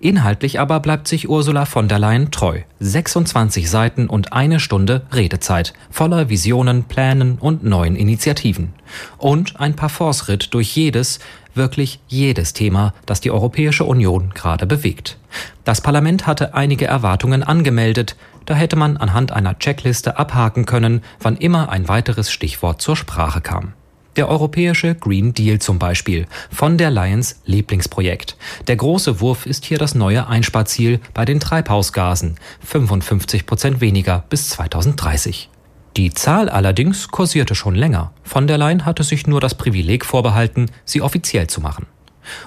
Inhaltlich 0.00 0.60
aber 0.60 0.80
bleibt 0.80 1.08
sich 1.08 1.28
Ursula 1.28 1.64
von 1.64 1.88
der 1.88 1.98
Leyen 1.98 2.30
treu. 2.30 2.60
26 2.80 3.68
Seiten 3.68 4.08
und 4.08 4.32
eine 4.32 4.60
Stunde 4.60 5.02
Redezeit, 5.12 5.72
voller 5.90 6.28
Visionen, 6.28 6.84
Plänen 6.84 7.38
und 7.38 7.64
neuen 7.64 7.96
Initiativen. 7.96 8.72
Und 9.18 9.60
ein 9.60 9.76
Parforce-Ritt 9.76 10.54
durch 10.54 10.74
jedes, 10.74 11.20
wirklich 11.54 12.00
jedes 12.08 12.52
Thema, 12.52 12.94
das 13.06 13.20
die 13.20 13.30
Europäische 13.30 13.84
Union 13.84 14.32
gerade 14.34 14.66
bewegt. 14.66 15.18
Das 15.64 15.80
Parlament 15.80 16.26
hatte 16.26 16.54
einige 16.54 16.86
Erwartungen 16.86 17.42
angemeldet, 17.42 18.16
da 18.46 18.54
hätte 18.54 18.76
man 18.76 18.96
anhand 18.96 19.32
einer 19.32 19.58
Checkliste 19.58 20.18
abhaken 20.18 20.66
können, 20.66 21.02
wann 21.20 21.36
immer 21.36 21.68
ein 21.68 21.88
weiteres 21.88 22.30
Stichwort 22.30 22.82
zur 22.82 22.96
Sprache 22.96 23.40
kam. 23.40 23.74
Der 24.16 24.28
europäische 24.28 24.96
Green 24.96 25.34
Deal 25.34 25.60
zum 25.60 25.78
Beispiel, 25.78 26.26
von 26.50 26.78
der 26.78 26.90
Lions 26.90 27.40
Lieblingsprojekt. 27.44 28.36
Der 28.66 28.76
große 28.76 29.20
Wurf 29.20 29.46
ist 29.46 29.64
hier 29.64 29.78
das 29.78 29.94
neue 29.94 30.26
Einsparziel 30.26 31.00
bei 31.14 31.24
den 31.24 31.38
Treibhausgasen, 31.38 32.36
55 32.64 33.46
Prozent 33.46 33.80
weniger 33.80 34.24
bis 34.28 34.50
2030. 34.50 35.48
Die 35.96 36.12
Zahl 36.12 36.48
allerdings 36.48 37.08
kursierte 37.08 37.54
schon 37.54 37.74
länger. 37.74 38.12
Von 38.22 38.46
der 38.46 38.58
Leyen 38.58 38.84
hatte 38.84 39.04
sich 39.04 39.26
nur 39.26 39.40
das 39.40 39.54
Privileg 39.54 40.04
vorbehalten, 40.04 40.70
sie 40.84 41.02
offiziell 41.02 41.46
zu 41.46 41.60
machen. 41.60 41.86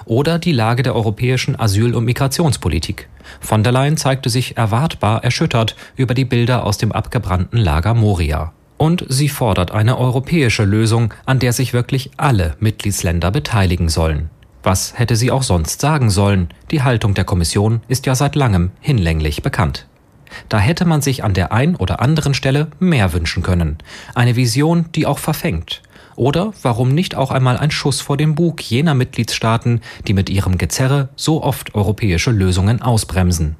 Oder 0.04 0.38
die 0.38 0.52
Lage 0.52 0.82
der 0.82 0.94
europäischen 0.94 1.58
Asyl- 1.58 1.94
und 1.94 2.04
Migrationspolitik. 2.04 3.08
Von 3.40 3.62
der 3.62 3.72
Leyen 3.72 3.96
zeigte 3.96 4.30
sich 4.30 4.56
erwartbar 4.56 5.24
erschüttert 5.24 5.76
über 5.96 6.14
die 6.14 6.24
Bilder 6.24 6.64
aus 6.64 6.78
dem 6.78 6.92
abgebrannten 6.92 7.58
Lager 7.58 7.94
Moria. 7.94 8.52
Und 8.76 9.04
sie 9.08 9.28
fordert 9.28 9.70
eine 9.70 9.98
europäische 9.98 10.64
Lösung, 10.64 11.14
an 11.26 11.38
der 11.38 11.52
sich 11.52 11.72
wirklich 11.72 12.10
alle 12.16 12.56
Mitgliedsländer 12.58 13.30
beteiligen 13.30 13.88
sollen. 13.88 14.30
Was 14.62 14.98
hätte 14.98 15.14
sie 15.14 15.30
auch 15.30 15.42
sonst 15.42 15.80
sagen 15.80 16.10
sollen? 16.10 16.48
Die 16.70 16.82
Haltung 16.82 17.14
der 17.14 17.24
Kommission 17.24 17.82
ist 17.86 18.06
ja 18.06 18.14
seit 18.14 18.34
langem 18.34 18.70
hinlänglich 18.80 19.42
bekannt. 19.42 19.86
Da 20.48 20.58
hätte 20.58 20.84
man 20.84 21.02
sich 21.02 21.22
an 21.22 21.34
der 21.34 21.52
ein 21.52 21.76
oder 21.76 22.00
anderen 22.00 22.34
Stelle 22.34 22.68
mehr 22.78 23.12
wünschen 23.12 23.42
können. 23.42 23.78
Eine 24.14 24.36
Vision, 24.36 24.86
die 24.94 25.06
auch 25.06 25.18
verfängt. 25.18 25.82
Oder 26.16 26.52
warum 26.62 26.94
nicht 26.94 27.14
auch 27.14 27.30
einmal 27.30 27.56
ein 27.56 27.70
Schuss 27.70 28.00
vor 28.00 28.16
dem 28.16 28.34
Bug 28.34 28.62
jener 28.62 28.94
Mitgliedstaaten, 28.94 29.80
die 30.06 30.14
mit 30.14 30.30
ihrem 30.30 30.58
Gezerre 30.58 31.08
so 31.16 31.42
oft 31.42 31.74
europäische 31.74 32.30
Lösungen 32.30 32.82
ausbremsen. 32.82 33.56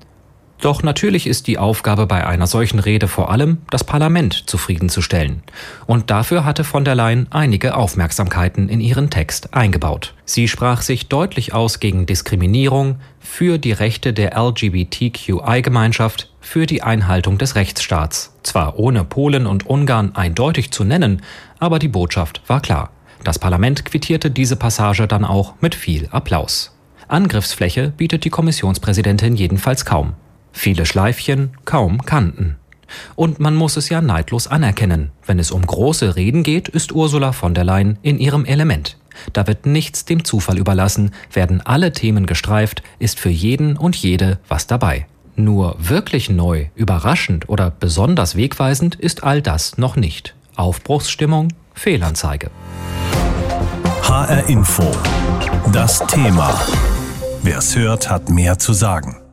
Doch 0.61 0.83
natürlich 0.83 1.27
ist 1.27 1.47
die 1.47 1.59
Aufgabe 1.59 2.07
bei 2.07 2.27
einer 2.27 2.47
solchen 2.47 2.79
Rede 2.79 3.07
vor 3.07 3.31
allem, 3.31 3.59
das 3.71 3.85
Parlament 3.85 4.49
zufriedenzustellen. 4.49 5.43
Und 5.87 6.11
dafür 6.11 6.45
hatte 6.45 6.65
von 6.65 6.85
der 6.85 6.95
Leyen 6.95 7.27
einige 7.31 7.77
Aufmerksamkeiten 7.77 8.69
in 8.69 8.81
ihren 8.81 9.11
Text 9.11 9.53
eingebaut. 9.53 10.15
Sie 10.25 10.49
sprach 10.49 10.81
sich 10.81 11.09
deutlich 11.09 11.53
aus 11.53 11.81
gegen 11.81 12.07
Diskriminierung, 12.07 12.97
für 13.21 13.59
die 13.59 13.73
Rechte 13.73 14.13
der 14.13 14.39
LGBTQI-Gemeinschaft, 14.39 16.31
für 16.41 16.67
die 16.67 16.83
Einhaltung 16.83 17.37
des 17.37 17.57
Rechtsstaats. 17.57 18.35
Zwar 18.43 18.79
ohne 18.79 19.05
Polen 19.05 19.47
und 19.47 19.67
Ungarn 19.67 20.15
eindeutig 20.15 20.71
zu 20.71 20.85
nennen, 20.85 21.23
aber 21.59 21.79
die 21.79 21.89
Botschaft 21.89 22.43
war 22.47 22.61
klar. 22.61 22.91
Das 23.23 23.39
Parlament 23.39 23.85
quittierte 23.85 24.31
diese 24.31 24.57
Passage 24.57 25.09
dann 25.09 25.25
auch 25.25 25.55
mit 25.61 25.75
viel 25.75 26.09
Applaus. 26.11 26.77
Angriffsfläche 27.09 27.91
bietet 27.97 28.25
die 28.25 28.31
Kommissionspräsidentin 28.31 29.37
jedenfalls 29.37 29.85
kaum. 29.85 30.15
Viele 30.57 30.87
Schleifchen, 30.87 31.51
kaum 31.67 32.07
Kanten. 32.07 32.57
Und 33.17 33.41
man 33.41 33.57
muss 33.57 33.77
es 33.77 33.89
ja 33.89 34.01
neidlos 34.01 34.47
anerkennen. 34.47 35.11
Wenn 35.27 35.41
es 35.41 35.51
um 35.51 35.67
große 35.67 36.17
Reden 36.17 36.43
geht, 36.43 36.69
ist 36.69 36.93
Ursula 36.93 37.33
von 37.33 37.55
der 37.55 37.65
Leyen 37.65 37.99
in 38.03 38.19
ihrem 38.19 38.45
Element. 38.45 38.97
Da 39.33 39.47
wird 39.47 39.67
nichts 39.67 40.05
dem 40.05 40.25
Zufall 40.25 40.57
überlassen, 40.57 41.11
werden 41.33 41.61
alle 41.61 41.93
Themen 41.93 42.25
gestreift, 42.25 42.83
ist 42.99 43.19
für 43.19 43.31
jeden 43.31 43.77
und 43.77 43.97
jede 43.97 44.39
was 44.49 44.67
dabei. 44.67 45.07
Nur 45.37 45.77
wirklich 45.81 46.31
neu, 46.31 46.67
überraschend 46.77 47.49
oder 47.49 47.71
besonders 47.71 48.37
wegweisend 48.37 48.95
ist 48.95 49.25
all 49.25 49.43
das 49.43 49.77
noch 49.77 49.97
nicht. 49.97 50.35
Aufbruchsstimmung, 50.55 51.49
Fehlanzeige. 51.75 52.51
HR 54.05 54.49
Info. 54.49 54.89
Das 55.73 55.99
Thema. 56.07 56.55
Wer 57.43 57.59
es 57.59 57.75
hört, 57.75 58.09
hat 58.09 58.31
mehr 58.31 58.59
zu 58.59 58.73
sagen. 58.73 59.24